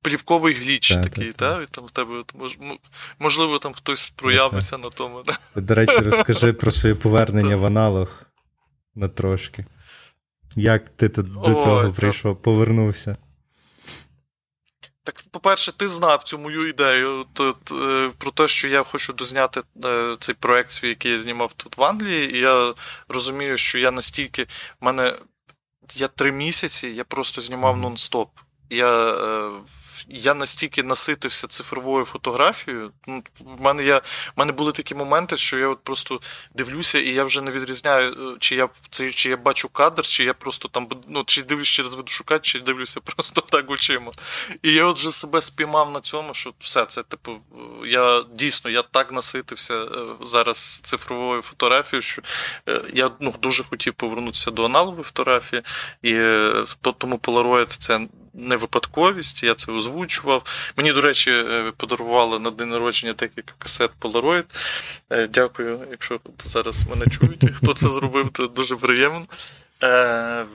Плівковий 0.01 0.53
гліч 0.53 0.89
та, 0.89 1.01
такий, 1.01 1.33
та, 1.33 1.59
та. 1.59 1.65
там 1.65 1.85
в 1.85 1.91
тебе 1.91 2.23
можливо, 3.19 3.59
там 3.59 3.73
хтось 3.73 4.13
проявиться 4.15 4.77
на 4.77 4.89
тому. 4.89 5.23
До 5.55 5.75
речі, 5.75 5.97
розкажи 5.97 6.53
про 6.53 6.71
своє 6.71 6.95
повернення 6.95 7.55
в 7.55 7.65
аналог 7.65 8.23
на 8.95 9.07
трошки. 9.07 9.65
Як 10.57 10.89
ти 10.89 11.09
тут 11.09 11.33
до 11.33 11.53
цього 11.53 11.77
Ой, 11.77 11.91
прийшов, 11.91 12.35
то... 12.35 12.41
повернувся? 12.41 13.17
Так, 15.03 15.23
по-перше, 15.31 15.71
ти 15.71 15.87
знав 15.87 16.23
цю 16.23 16.39
мою 16.39 16.67
ідею 16.67 17.25
тут, 17.33 17.71
е, 17.71 18.09
про 18.17 18.31
те, 18.31 18.47
що 18.47 18.67
я 18.67 18.83
хочу 18.83 19.13
дозняти 19.13 19.61
е, 19.85 20.15
цей 20.19 20.35
проект 20.35 20.71
свій, 20.71 20.89
який 20.89 21.11
я 21.11 21.19
знімав 21.19 21.53
тут 21.53 21.77
в 21.77 21.83
Англії, 21.83 22.35
і 22.35 22.39
я 22.39 22.73
розумію, 23.07 23.57
що 23.57 23.79
я 23.79 23.91
настільки. 23.91 24.43
в 24.43 24.85
мене 24.85 25.13
я 25.93 26.07
три 26.07 26.31
місяці 26.31 26.87
я 26.87 27.03
просто 27.03 27.41
знімав 27.41 27.77
нон-стоп. 27.77 28.27
Я 28.69 29.09
е, 29.09 29.51
я 30.09 30.33
настільки 30.33 30.83
наситився 30.83 31.47
цифровою 31.47 32.05
фотографією. 32.05 32.91
Ну, 33.07 33.23
в 33.39 33.61
мене 33.61 33.83
я, 33.83 33.97
в 33.97 34.33
мене 34.35 34.51
були 34.51 34.71
такі 34.71 34.95
моменти, 34.95 35.37
що 35.37 35.57
я 35.57 35.67
от 35.67 35.83
просто 35.83 36.19
дивлюся, 36.55 36.99
і 36.99 37.09
я 37.09 37.23
вже 37.23 37.41
не 37.41 37.51
відрізняю, 37.51 38.11
е, 38.11 38.37
чи 38.39 38.55
я 38.55 38.69
це, 38.89 39.11
чи 39.11 39.29
я 39.29 39.37
бачу 39.37 39.69
кадр, 39.69 40.05
чи 40.05 40.23
я 40.23 40.33
просто 40.33 40.67
там 40.67 40.89
ну, 41.07 41.23
чи 41.25 41.43
дивлюсь 41.43 41.67
через 41.67 41.93
видошукач, 41.93 42.41
чи 42.41 42.59
дивлюся 42.59 42.99
просто 43.15 43.41
так 43.41 43.71
очима. 43.71 44.11
І 44.63 44.73
я 44.73 44.85
от 44.85 44.97
вже 44.97 45.11
себе 45.11 45.41
спіймав 45.41 45.91
на 45.91 45.99
цьому, 45.99 46.33
що 46.33 46.53
все 46.59 46.85
це, 46.85 47.03
типу, 47.03 47.37
я 47.85 48.23
дійсно 48.33 48.71
я 48.71 48.81
так 48.81 49.11
наситився 49.11 49.73
е, 49.83 49.87
зараз 50.21 50.81
цифровою 50.83 51.41
фотографією, 51.41 52.01
що 52.01 52.21
я 52.93 53.11
ну, 53.19 53.35
дуже 53.41 53.63
хотів 53.63 53.93
повернутися 53.93 54.51
до 54.51 54.65
аналогової 54.65 55.03
фотографії, 55.03 55.61
і 56.01 56.13
тому 56.97 57.17
Polaroid 57.17 57.75
це 57.79 57.99
не 58.37 58.55
випадковість, 58.55 59.43
я 59.43 59.55
це 59.55 59.71
озвучував. 59.71 60.73
Мені, 60.77 60.93
до 60.93 61.01
речі, 61.01 61.31
е, 61.31 61.71
подарували 61.77 62.39
на 62.39 62.51
день 62.51 62.69
народження 62.69 63.13
декілька 63.13 63.53
касет 63.57 63.91
Polaroid. 64.01 64.45
Е, 65.09 65.27
дякую, 65.27 65.79
якщо 65.91 66.19
зараз 66.43 66.87
мене 66.87 67.05
чують. 67.05 67.55
Хто 67.55 67.73
це 67.73 67.89
зробив, 67.89 68.29
то 68.29 68.47
дуже 68.47 68.75
приємно. 68.75 69.25
Е, 69.83 70.45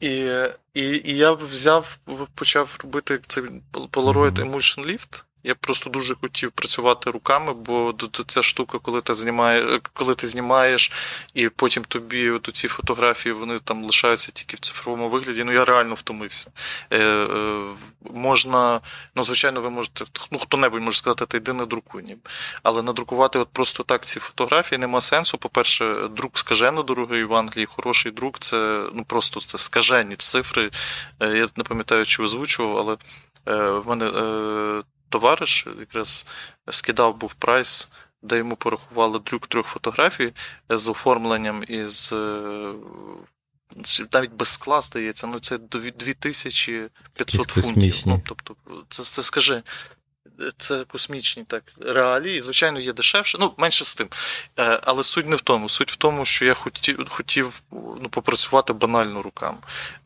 і 0.00 0.30
і, 0.74 0.82
і 1.04 1.16
я 1.16 1.32
взяв, 1.32 1.98
почав 2.34 2.78
робити 2.82 3.20
цей 3.26 3.44
Polaroid 3.72 4.34
Emulsion 4.34 4.86
Lift. 4.86 5.22
Я 5.44 5.54
просто 5.54 5.90
дуже 5.90 6.14
хотів 6.14 6.50
працювати 6.50 7.10
руками, 7.10 7.52
бо 7.52 7.94
ця 8.26 8.42
штука, 8.42 8.78
коли 8.78 9.00
ти 9.00 9.14
знімаєш, 9.14 9.80
коли 9.92 10.14
ти 10.14 10.26
знімаєш, 10.26 10.92
і 11.34 11.48
потім 11.48 11.84
тобі 11.84 12.30
от 12.30 12.50
ці 12.52 12.68
фотографії 12.68 13.32
вони 13.32 13.58
там 13.58 13.84
лишаються 13.84 14.32
тільки 14.32 14.56
в 14.56 14.60
цифровому 14.60 15.08
вигляді. 15.08 15.44
Ну 15.44 15.52
я 15.52 15.64
реально 15.64 15.94
втомився. 15.94 16.50
Е, 16.90 16.98
е, 16.98 17.62
Можна, 18.14 18.80
ну 19.14 19.24
звичайно, 19.24 19.60
ви 19.60 19.70
можете, 19.70 20.04
ну 20.30 20.38
хто-небудь 20.38 20.82
може 20.82 20.98
сказати, 20.98 21.26
ти 21.26 21.36
йди 21.36 21.52
надрукуй. 21.52 22.02
Ні. 22.02 22.16
Але 22.62 22.82
надрукувати 22.82 23.38
от 23.38 23.48
просто 23.48 23.82
так 23.82 24.04
ці 24.04 24.20
фотографії 24.20 24.78
нема 24.78 25.00
сенсу. 25.00 25.38
По-перше, 25.38 26.08
друк 26.10 26.38
скажено 26.38 26.82
дорогий 26.82 27.24
в 27.24 27.34
Англії. 27.34 27.66
Хороший 27.66 28.12
друк 28.12 28.38
це 28.38 28.84
ну 28.92 29.04
просто 29.04 29.40
це 29.40 29.58
скажені 29.58 30.16
цифри. 30.16 30.70
Е, 31.20 31.36
я 31.36 31.46
не 31.56 31.64
пам'ятаю, 31.64 32.06
чи 32.06 32.22
озвучував, 32.22 32.78
але. 32.78 32.96
Е, 33.48 33.70
в 33.70 33.88
мене 33.88 34.06
е, 34.06 34.82
товариш 35.12 35.66
якраз 35.80 36.26
скидав 36.70 37.16
був 37.16 37.34
прайс, 37.34 37.88
де 38.22 38.36
йому 38.36 38.56
порахували 38.56 39.18
друк 39.18 39.46
трьох 39.46 39.66
фотографій 39.66 40.32
з 40.68 40.88
оформленням 40.88 41.64
із. 41.68 42.12
Е, 42.12 42.72
навіть 44.12 44.32
без 44.32 44.48
скла, 44.48 44.80
здається, 44.80 45.26
ну 45.26 45.38
це 45.38 45.58
2500 45.58 47.50
фунтів. 47.50 48.02
Ну, 48.06 48.22
тобто, 48.26 48.56
це, 48.88 49.02
це 49.02 49.22
скажи, 49.22 49.62
це 50.56 50.84
космічні 50.84 51.44
так 51.44 51.62
реалії. 51.80 52.40
Звичайно, 52.40 52.80
є 52.80 52.92
дешевше, 52.92 53.38
ну 53.40 53.54
менше 53.56 53.84
з 53.84 53.94
тим. 53.94 54.08
Е, 54.58 54.80
але 54.84 55.04
суть 55.04 55.26
не 55.26 55.36
в 55.36 55.40
тому. 55.40 55.68
Суть 55.68 55.92
в 55.92 55.96
тому, 55.96 56.24
що 56.24 56.44
я 56.44 56.54
хотів 56.54 57.08
хотів 57.08 57.62
ну, 57.72 58.08
попрацювати 58.10 58.72
банально 58.72 59.22
руками. 59.22 59.58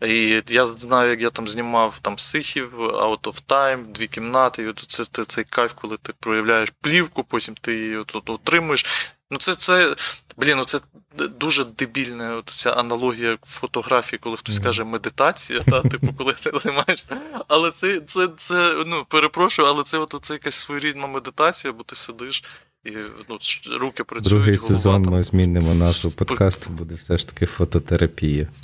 І 0.02 0.42
я 0.48 0.66
знаю, 0.66 1.10
як 1.10 1.20
я 1.20 1.30
там 1.30 1.48
знімав 1.48 1.98
там 2.02 2.18
сихів, 2.18 2.80
Out 2.80 3.20
of 3.20 3.42
Time, 3.48 3.84
дві 3.92 4.06
кімнати. 4.06 4.62
І 4.62 4.66
от 4.66 4.84
це, 4.88 5.04
це 5.12 5.24
цей 5.24 5.44
кайф, 5.44 5.72
коли 5.72 5.96
ти 5.96 6.12
проявляєш 6.20 6.72
плівку, 6.80 7.24
потім 7.24 7.54
ти 7.60 7.74
її 7.74 7.96
от, 7.96 8.14
от, 8.14 8.30
отримуєш. 8.30 8.86
Ну, 9.30 9.38
це 9.38 9.54
це 9.54 9.96
Блін, 10.36 10.56
ну 10.56 10.64
це 10.64 10.80
дуже 11.38 11.64
дебільна 11.64 12.42
ця 12.46 12.70
аналогія 12.70 13.38
фотографії, 13.42 14.18
коли 14.18 14.36
хтось 14.36 14.58
каже 14.58 14.84
медитація, 14.84 15.60
та, 15.60 15.82
типу, 15.90 16.14
коли 16.18 16.32
ти 16.32 16.50
займаєшся. 16.54 17.16
Але 17.48 17.70
це, 17.70 18.00
це, 18.06 18.28
це, 18.36 18.84
ну, 18.86 19.04
перепрошую, 19.08 19.68
але 19.68 19.82
це 19.82 19.98
от, 19.98 20.14
це 20.20 20.34
якась 20.34 20.54
своєрідна 20.54 21.06
медитація, 21.06 21.72
бо 21.72 21.82
ти 21.82 21.96
сидиш 21.96 22.44
і 22.84 22.90
ну, 23.28 23.38
руки 23.78 24.04
працюють. 24.04 24.28
Другий 24.28 24.56
голова, 24.56 24.74
сезон 24.76 25.02
там. 25.02 25.12
ми 25.12 25.22
змінимо 25.22 25.74
нашу 25.84 26.10
подкасту, 26.10 26.70
буде 26.70 26.94
все 26.94 27.18
ж 27.18 27.28
таки 27.28 27.46
фототерапія. 27.46 28.48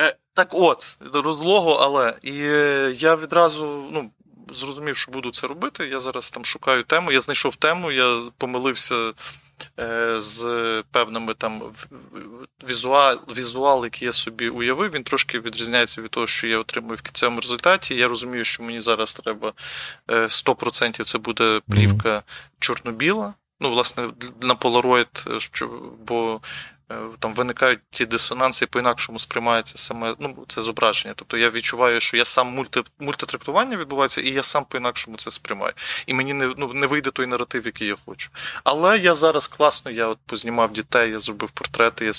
Е, 0.00 0.16
так 0.34 0.48
от, 0.50 0.98
розлого, 1.12 1.72
але 1.72 2.14
і 2.22 2.32
е, 2.32 2.92
я 2.96 3.16
відразу 3.16 3.88
ну, 3.92 4.10
зрозумів, 4.52 4.96
що 4.96 5.12
буду 5.12 5.30
це 5.30 5.46
робити. 5.46 5.88
Я 5.88 6.00
зараз 6.00 6.30
там 6.30 6.44
шукаю 6.44 6.82
тему. 6.82 7.12
Я 7.12 7.20
знайшов 7.20 7.56
тему, 7.56 7.92
я 7.92 8.20
помилився 8.38 9.12
е, 9.80 10.20
з 10.20 10.42
певними 10.90 11.34
там 11.34 11.62
візуал, 12.68 13.18
візуал, 13.36 13.84
який 13.84 14.06
я 14.06 14.12
собі 14.12 14.48
уявив. 14.48 14.90
Він 14.90 15.02
трошки 15.02 15.40
відрізняється 15.40 16.02
від 16.02 16.10
того, 16.10 16.26
що 16.26 16.46
я 16.46 16.58
отримую 16.58 16.96
в 16.96 17.02
кінцевому 17.02 17.40
результаті. 17.40 17.94
Я 17.94 18.08
розумію, 18.08 18.44
що 18.44 18.62
мені 18.62 18.80
зараз 18.80 19.14
треба 19.14 19.52
100% 20.08 21.00
е, 21.02 21.04
це 21.04 21.18
буде 21.18 21.60
плівка 21.70 22.22
чорно-біла. 22.58 23.34
Ну, 23.60 23.70
власне, 23.70 24.08
на 24.40 24.54
Polaroid, 24.54 25.36
е, 25.64 25.68
бо 26.06 26.40
там 27.18 27.34
виникають 27.34 27.80
ті 27.90 28.06
дисонанси, 28.06 28.66
по-інакшому 28.66 29.18
сприймається 29.18 29.78
саме 29.78 30.14
ну, 30.18 30.36
це 30.48 30.62
зображення. 30.62 31.14
Тобто 31.16 31.36
я 31.36 31.50
відчуваю, 31.50 32.00
що 32.00 32.16
я 32.16 32.24
сам 32.24 32.48
мульти, 32.48 32.82
мультитрактування 32.98 33.76
відбувається, 33.76 34.20
і 34.20 34.30
я 34.30 34.42
сам 34.42 34.64
по-інакшому 34.64 35.16
це 35.16 35.30
сприймаю. 35.30 35.72
І 36.06 36.14
мені 36.14 36.34
не 36.34 36.54
ну, 36.56 36.72
не 36.72 36.86
вийде 36.86 37.10
той 37.10 37.26
наратив, 37.26 37.66
який 37.66 37.88
я 37.88 37.96
хочу. 38.06 38.30
Але 38.64 38.98
я 38.98 39.14
зараз 39.14 39.48
класно, 39.48 39.90
я 39.90 40.08
от 40.08 40.18
познімав 40.26 40.72
дітей, 40.72 41.10
я 41.10 41.20
зробив 41.20 41.50
портрети, 41.50 42.04
я 42.04 42.12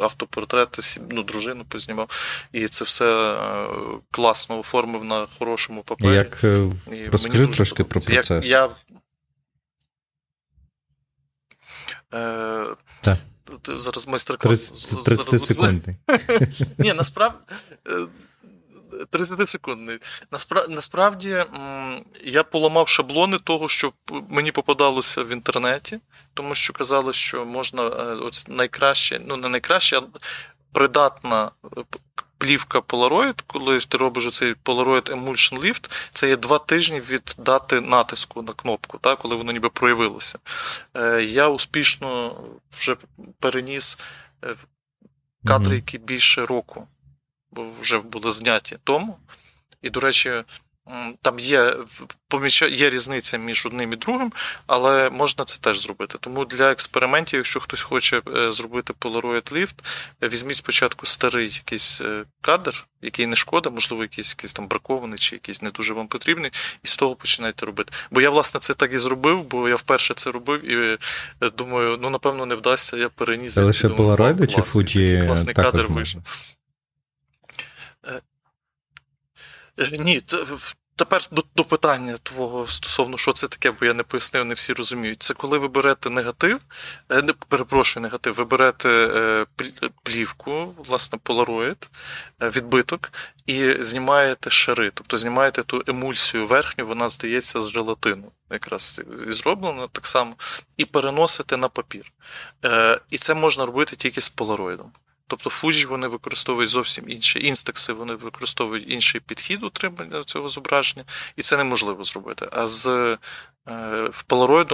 автопортрети, 0.00 0.82
ну, 1.10 1.22
дружину 1.22 1.64
познімав. 1.68 2.10
І 2.52 2.68
це 2.68 2.84
все 2.84 3.34
е, 3.34 3.68
класно 4.10 4.58
оформив 4.58 5.04
на 5.04 5.26
хорошому 5.38 5.82
папері. 5.82 6.14
Як 6.14 6.44
і 6.92 7.08
Розкажи 7.08 7.46
трошки 7.46 7.84
про 7.84 8.00
процес. 8.00 8.46
Як, 8.46 8.72
я, 12.12 12.20
е, 12.20 12.76
зараз 13.68 14.08
майстер-клас. 14.08 14.70
30, 14.70 15.04
30 15.04 15.40
секундний. 15.44 15.96
Ні, 16.78 16.92
насправді. 16.92 17.38
30-секундний. 19.12 19.98
Наспра... 20.30 20.66
Насправді 20.68 21.44
я 22.24 22.42
поламав 22.42 22.88
шаблони 22.88 23.38
того, 23.38 23.68
що 23.68 23.92
мені 24.28 24.52
попадалося 24.52 25.22
в 25.22 25.28
інтернеті, 25.28 25.98
тому 26.34 26.54
що 26.54 26.72
казали, 26.72 27.12
що 27.12 27.44
можна 27.44 27.86
е, 27.86 28.16
найкраще, 28.48 29.20
ну 29.26 29.36
не 29.36 29.48
найкраще, 29.48 29.98
а 29.98 30.02
придатна 30.72 31.50
е, 31.64 31.68
плівка 32.38 32.78
Polaroid, 32.78 33.42
коли 33.46 33.80
ти 33.80 33.98
робиш 33.98 34.34
цей 34.34 34.54
Polaroid 34.54 35.10
Emulsion 35.10 35.60
Lift, 35.60 35.90
це 36.10 36.28
є 36.28 36.36
два 36.36 36.58
тижні 36.58 37.00
від 37.00 37.36
дати 37.38 37.80
натиску 37.80 38.42
на 38.42 38.52
кнопку, 38.52 38.98
так, 38.98 39.18
коли 39.18 39.36
воно 39.36 39.52
ніби 39.52 39.68
проявилося. 39.68 40.38
Е, 40.94 41.22
Я 41.22 41.48
успішно 41.48 42.40
вже 42.72 42.96
переніс 43.40 44.00
е, 44.44 44.54
кадри, 45.46 45.76
які 45.76 45.98
більше 45.98 46.46
року 46.46 46.88
вже 47.80 47.98
були 47.98 48.30
зняті 48.30 48.78
тому. 48.84 49.18
І, 49.82 49.90
до 49.90 50.00
речі, 50.00 50.44
там 51.22 51.38
є, 51.38 51.76
є 52.70 52.90
різниця 52.90 53.38
між 53.38 53.66
одним 53.66 53.92
і 53.92 53.96
другим, 53.96 54.32
але 54.66 55.10
можна 55.10 55.44
це 55.44 55.58
теж 55.58 55.80
зробити. 55.80 56.18
Тому 56.20 56.44
для 56.44 56.72
експериментів, 56.72 57.36
якщо 57.36 57.60
хтось 57.60 57.82
хоче 57.82 58.22
е, 58.36 58.52
зробити 58.52 58.92
Polaroid 59.00 59.52
Lift, 59.52 59.74
е, 60.22 60.28
візьміть 60.28 60.56
спочатку 60.56 61.06
старий 61.06 61.44
якийсь 61.44 62.00
е, 62.00 62.24
кадр, 62.40 62.86
який 63.02 63.26
не 63.26 63.36
шкода, 63.36 63.70
можливо, 63.70 64.02
якийсь, 64.02 64.30
якийсь 64.30 64.52
там 64.52 64.68
бракований 64.68 65.18
чи 65.18 65.34
якийсь 65.34 65.62
не 65.62 65.70
дуже 65.70 65.94
вам 65.94 66.08
потрібний, 66.08 66.50
і 66.84 66.88
з 66.88 66.96
того 66.96 67.14
починайте 67.14 67.66
робити. 67.66 67.92
Бо 68.10 68.20
я, 68.20 68.30
власне, 68.30 68.60
це 68.60 68.74
так 68.74 68.92
і 68.92 68.98
зробив, 68.98 69.44
бо 69.44 69.68
я 69.68 69.76
вперше 69.76 70.14
це 70.14 70.30
робив 70.30 70.70
і 70.70 70.98
думаю, 71.56 71.98
ну 72.02 72.10
напевно 72.10 72.46
не 72.46 72.54
вдасться, 72.54 72.96
я 72.96 73.08
переніс. 73.08 73.54
Це 73.54 73.62
лише 73.62 73.88
Polaroid 73.88 74.46
чи 74.46 74.60
Fuji 74.60 75.26
класний 75.26 75.54
також 75.54 75.72
кадр 75.72 75.86
вийшов. 75.86 76.22
Е, 78.08 78.20
Ні, 79.78 80.20
це 80.20 80.44
тепер 80.96 81.22
до, 81.30 81.44
до 81.56 81.64
питання 81.64 82.16
твого 82.22 82.66
стосовно, 82.66 83.18
що 83.18 83.32
це 83.32 83.48
таке, 83.48 83.70
бо 83.70 83.86
я 83.86 83.94
не 83.94 84.02
пояснив, 84.02 84.44
не 84.44 84.54
всі 84.54 84.72
розуміють. 84.72 85.22
Це 85.22 85.34
коли 85.34 85.58
ви 85.58 85.68
берете 85.68 86.10
негатив, 86.10 86.60
е, 87.08 87.22
не, 87.22 87.32
перепрошую, 87.32 88.02
негатив, 88.02 88.34
ви 88.34 88.44
берете 88.44 88.88
е, 88.88 89.46
плівку, 90.02 90.74
власне, 90.76 91.18
е, 91.28 91.74
відбиток, 92.40 93.12
і 93.46 93.72
знімаєте 93.80 94.50
шари, 94.50 94.90
тобто 94.94 95.18
знімаєте 95.18 95.62
ту 95.62 95.82
емульсію 95.86 96.46
верхню, 96.46 96.86
вона 96.86 97.08
здається 97.08 97.60
з 97.60 97.70
желатину, 97.70 98.32
якраз 98.50 99.00
і 99.28 99.32
зроблена 99.32 99.88
так 99.92 100.06
само, 100.06 100.34
і 100.76 100.84
переносите 100.84 101.56
на 101.56 101.68
папір. 101.68 102.12
Е, 102.64 103.00
і 103.10 103.18
це 103.18 103.34
можна 103.34 103.66
робити 103.66 103.96
тільки 103.96 104.20
з 104.20 104.28
полароїдом. 104.28 104.92
Тобто 105.28 105.50
Fuji 105.50 105.86
вони 105.86 106.08
використовують 106.08 106.70
зовсім 106.70 107.10
інші 107.10 107.46
інстекси, 107.46 107.92
вони 107.92 108.14
використовують 108.14 108.90
інший 108.90 109.20
підхід 109.20 109.62
утримання 109.62 110.24
цього 110.24 110.48
зображення, 110.48 111.04
і 111.36 111.42
це 111.42 111.56
неможливо 111.56 112.04
зробити. 112.04 112.48
А 112.52 112.66
з 112.66 112.86
е, 113.68 114.08
в 114.12 114.22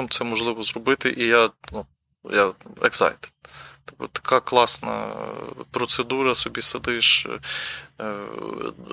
це 0.09 0.25
можливо 0.25 0.63
зробити, 0.63 1.15
і 1.17 1.27
я, 1.27 1.51
ну, 1.73 1.87
я 2.31 2.47
excited. 2.81 3.29
Тобто 3.85 4.09
така 4.21 4.41
класна 4.41 5.07
процедура, 5.71 6.35
собі 6.35 6.63
сидиш, 6.63 7.27
е, 8.01 8.05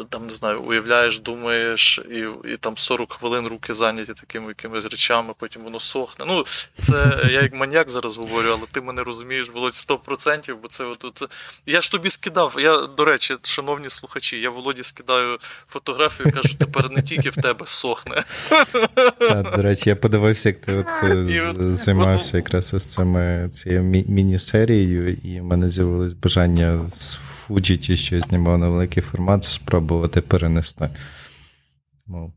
там 0.09 0.23
не 0.23 0.29
знаю, 0.29 0.61
уявляєш, 0.61 1.19
думаєш, 1.19 1.99
і, 2.11 2.49
і 2.53 2.57
там 2.57 2.77
40 2.77 3.13
хвилин 3.13 3.47
руки 3.47 3.73
зайняті 3.73 4.13
такими 4.13 4.47
якимись 4.47 4.83
речами, 4.85 5.33
потім 5.37 5.61
воно 5.63 5.79
сохне. 5.79 6.25
Ну, 6.27 6.43
це 6.81 7.19
я 7.31 7.41
як 7.41 7.53
маньяк 7.53 7.89
зараз 7.89 8.17
говорю, 8.17 8.47
але 8.49 8.61
ти 8.71 8.81
мене 8.81 9.03
розумієш, 9.03 9.49
Володь, 9.53 9.73
100%, 9.73 10.55
бо 10.61 10.67
це 10.67 10.83
от 10.83 11.05
це. 11.13 11.27
Я 11.65 11.81
ж 11.81 11.91
тобі 11.91 12.09
скидав. 12.09 12.55
Я, 12.59 12.87
до 12.87 13.05
речі, 13.05 13.37
шановні 13.43 13.89
слухачі, 13.89 14.39
я 14.39 14.49
Володі 14.49 14.83
скидаю 14.83 15.37
фотографію 15.67 16.29
і 16.29 16.31
кажу, 16.31 16.55
тепер 16.57 16.91
не 16.91 17.01
тільки 17.01 17.29
в 17.29 17.35
тебе 17.35 17.65
сохне. 17.65 18.23
Так, 19.19 19.55
до 19.55 19.61
речі, 19.61 19.89
я 19.89 19.95
подивився, 19.95 20.49
як 20.49 20.61
ти 20.61 20.73
от- 20.75 21.01
займався 21.75 22.37
якраз 22.37 22.73
ось 22.73 22.93
цими 22.93 23.49
цією 23.53 23.81
мі- 23.81 24.09
міні-серією, 24.87 25.17
і 25.23 25.39
в 25.41 25.43
мене 25.43 25.69
з'явилось 25.69 26.13
бажання 26.13 26.85
з 26.87 27.19
Fuji, 27.47 27.77
ті, 27.77 27.97
що 27.97 28.15
я 28.15 28.21
знімав 28.21 28.57
на 28.57 28.69
великий 28.69 29.03
формат, 29.03 29.43
спробувати 29.45 30.21
перенести. 30.21 30.89
Ну, 32.07 32.33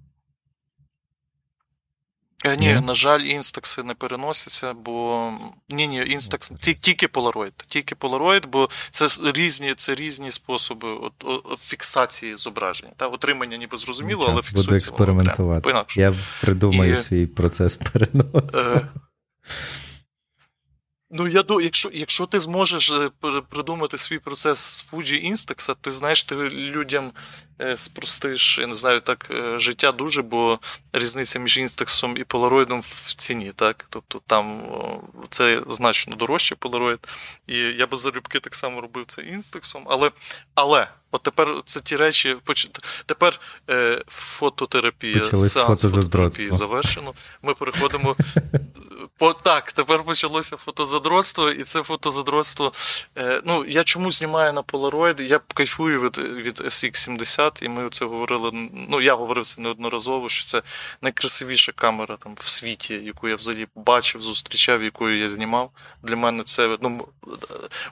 Е, 2.45 2.57
Ні, 2.57 2.67
Ні? 2.75 2.81
на 2.81 2.95
жаль, 2.95 3.21
інстакси 3.21 3.83
не 3.83 3.95
переносяться, 3.95 4.73
бо 4.75 5.31
ні, 5.69 5.87
ні, 5.89 6.05
інстакс 6.07 6.53
ті- 6.61 6.75
тільки 6.75 7.07
Polaroid. 7.07 7.53
Тільки 7.67 7.95
Polaroid, 7.95 8.47
бо 8.53 8.69
це 8.91 9.09
різні, 9.35 9.75
це 9.77 9.95
різні 9.95 10.33
способи 10.33 10.89
от, 10.89 11.13
о- 11.25 11.57
фіксації 11.57 12.37
зображення. 12.37 12.93
Та 12.97 13.07
отримання 13.09 13.57
ніби 13.57 13.79
зрозуміло, 13.79 14.19
нічого, 14.19 14.33
але 14.33 14.43
фіксується 14.43 14.91
буду 14.93 15.05
воно 15.05 15.21
експериментувати. 15.21 15.61
прямо. 15.71 15.85
Я 15.97 16.15
придумаю 16.41 16.95
І- 16.95 16.97
свій 16.97 17.27
процес 17.27 17.77
переносу. 17.77 18.59
Е, 18.59 18.87
Ну, 21.15 21.29
я 21.29 21.43
ду, 21.43 21.61
якщо, 21.61 21.91
якщо 21.93 22.27
ти 22.27 22.41
зможеш 22.41 22.91
е, 22.91 23.11
придумати 23.49 23.99
свій 23.99 24.19
процес 24.19 24.59
з 24.59 24.93
Fuji 24.93 25.33
Instax, 25.33 25.77
ти 25.81 25.93
знаєш, 25.93 26.25
ти 26.25 26.35
людям 26.51 27.13
е, 27.61 27.77
спростиш, 27.77 28.59
я 28.59 28.67
не 28.67 28.75
знаю, 28.75 29.01
так, 29.01 29.27
е, 29.31 29.59
життя 29.59 29.93
дуже, 29.93 30.23
бо 30.23 30.59
різниця 30.93 31.39
між 31.39 31.59
Instax 31.59 32.19
і 32.19 32.25
Polaroid 32.25 32.81
в 32.81 33.15
ціні, 33.15 33.53
так? 33.57 33.87
Тобто 33.91 34.21
там 34.27 34.63
це 35.31 35.63
значно 35.69 36.17
дорожче 36.17 36.55
Polaroid. 36.55 36.99
І 37.47 37.57
я 37.59 37.87
би 37.87 37.97
залюбки 37.97 38.41
так 38.41 38.55
само 38.55 38.81
робив 38.81 39.05
це 39.07 39.23
Instax, 39.23 39.83
але, 39.87 40.11
але 40.55 40.89
от 41.11 41.23
тепер 41.23 41.63
це 41.65 41.81
ті 41.81 41.97
речі, 41.97 42.37
поч- 42.45 42.81
тепер 43.07 43.41
е, 43.71 44.03
фототерапія, 44.07 45.21
Почалось 45.21 45.53
сеанс 45.53 45.83
фототерапії 45.83 46.51
завершено. 46.53 47.15
Ми 47.43 47.55
переходимо 47.55 48.17
по, 49.23 49.33
так, 49.33 49.73
тепер 49.73 50.03
почалося 50.03 50.57
фотозадротство, 50.57 51.51
і 51.51 51.63
це 51.63 51.83
фотозадротство. 51.83 52.73
Е, 53.19 53.43
ну, 53.45 53.65
я 53.69 53.85
чому 53.85 54.11
знімаю 54.11 54.53
на 54.53 54.63
Polaroid? 54.63 55.23
Я 55.23 55.41
кайфую 55.55 56.01
від, 56.01 56.19
від 56.19 56.61
SX70, 56.61 57.65
і 57.65 57.69
ми 57.69 57.89
це 57.91 58.05
говорили. 58.05 58.51
Ну, 58.91 59.01
я 59.01 59.15
говорив 59.15 59.47
це 59.47 59.61
неодноразово, 59.61 60.29
що 60.29 60.47
це 60.47 60.63
найкрасивіша 61.03 61.73
камера 61.73 62.17
там 62.17 62.35
в 62.41 62.49
світі, 62.49 62.95
яку 62.95 63.29
я 63.29 63.37
взагалі 63.37 63.67
бачив, 63.75 64.23
зустрічав, 64.23 64.83
якою 64.83 65.19
я 65.19 65.29
знімав. 65.29 65.71
Для 66.03 66.17
мене 66.17 66.43
це 66.43 66.79
ну, 66.81 67.09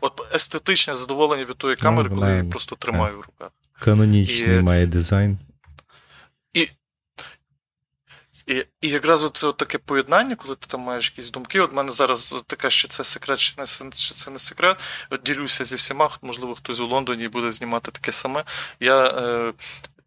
от 0.01 0.35
естетичне 0.35 0.95
задоволення 0.95 1.45
від 1.45 1.57
тої 1.57 1.77
камери, 1.77 2.09
Ну, 2.13 2.15
коли 2.17 2.29
я 2.31 2.37
її 2.37 2.51
просто 2.51 2.77
тримаю 2.77 3.15
в 3.19 3.21
руках. 3.21 3.51
Канонічний 3.81 4.59
І- 4.59 4.63
має 4.63 4.87
дизайн. 4.87 5.39
І, 8.51 8.67
і 8.81 8.89
якраз 8.89 9.31
це 9.33 9.53
таке 9.53 9.79
поєднання, 9.79 10.37
коли 10.37 10.55
ти 10.55 10.67
там 10.67 10.81
маєш 10.81 11.11
якісь 11.11 11.31
думки. 11.31 11.61
От 11.61 11.73
в 11.73 11.75
мене 11.75 11.93
зараз 11.93 12.33
от 12.33 12.47
таке, 12.47 12.71
що 12.71 12.89
це 12.89 13.05
секрет, 13.05 13.39
чи 13.39 13.55
не, 13.59 13.67
чи 13.91 14.15
це 14.15 14.31
не 14.31 14.39
секрет. 14.39 14.81
От 15.11 15.23
ділюся 15.23 15.65
зі 15.65 15.77
всіма, 15.77 16.11
можливо, 16.23 16.55
хтось 16.55 16.81
у 16.81 16.87
Лондоні 16.87 17.29
буде 17.29 17.51
знімати 17.51 17.91
таке 17.91 18.13
саме. 18.13 18.45
Я 18.81 19.07
е, 19.07 19.53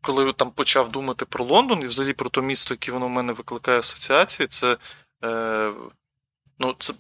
коли 0.02 0.34
там 0.34 0.52
почав 0.52 0.92
думати 0.92 1.26
про 1.26 1.46
Лондон 1.46 1.82
і 1.82 1.88
взагалі 1.88 2.14
про 2.14 2.30
те 2.30 2.42
місто, 2.42 2.74
яке 2.74 2.92
воно 2.92 3.06
в 3.06 3.10
мене 3.10 3.34
викликає 3.34 3.80
асоціації, 3.80 4.48
це. 4.48 4.78
Е, 5.26 5.72
ну, 6.60 6.76
це 6.80 6.94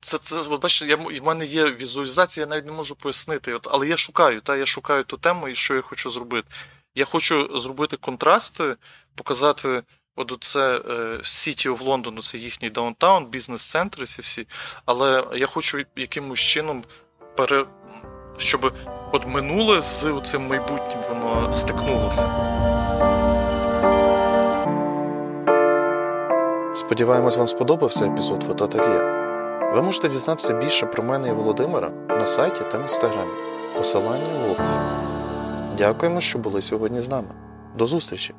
це, 0.00 0.18
це 0.18 0.40
от 0.40 0.62
бачите, 0.62 0.90
я, 0.90 0.96
в 0.96 1.26
мене 1.26 1.46
є 1.46 1.72
візуалізація, 1.72 2.46
я 2.46 2.50
навіть 2.50 2.66
не 2.66 2.72
можу 2.72 2.94
пояснити. 2.94 3.54
От, 3.54 3.68
але 3.70 3.88
я 3.88 3.96
шукаю, 3.96 4.40
та, 4.40 4.56
я 4.56 4.66
шукаю 4.66 5.04
ту 5.04 5.16
тему 5.16 5.48
і 5.48 5.54
що 5.54 5.74
я 5.74 5.82
хочу 5.82 6.10
зробити. 6.10 6.48
Я 6.94 7.04
хочу 7.04 7.60
зробити 7.60 7.96
контрасти, 7.96 8.76
показати 9.14 9.82
от 10.18 10.36
це 10.40 10.78
City 11.22 11.76
of 11.76 11.78
London, 11.78 12.20
це 12.22 12.38
їхній 12.38 12.70
downtown, 12.70 13.26
бізнес-центри 13.26 14.06
ці 14.06 14.22
всі. 14.22 14.46
Але 14.84 15.24
я 15.34 15.46
хочу 15.46 15.84
якимось 15.96 16.40
чином 16.40 16.84
пере... 17.36 17.64
щоб 18.38 18.72
от 19.12 19.26
минуле 19.26 19.80
з 19.80 20.20
цим 20.24 20.46
майбутнім 20.46 20.98
воно 21.08 21.52
стикнулося. 21.52 22.48
Сподіваємось, 26.74 27.36
вам 27.36 27.48
сподобався 27.48 28.06
епізод 28.06 28.42
фотоательє. 28.42 29.18
Ви 29.74 29.82
можете 29.82 30.08
дізнатися 30.08 30.52
більше 30.54 30.86
про 30.86 31.02
мене 31.02 31.28
і 31.28 31.32
Володимира 31.32 31.88
на 32.08 32.26
сайті 32.26 32.60
та 32.70 32.78
в 32.78 32.82
інстаграмі. 32.82 33.32
Посилання 33.76 34.46
в 34.46 34.50
описі. 34.50 34.78
Дякуємо, 35.78 36.20
що 36.20 36.38
були 36.38 36.62
сьогодні 36.62 37.00
з 37.00 37.10
нами. 37.10 37.28
До 37.76 37.86
зустрічі! 37.86 38.34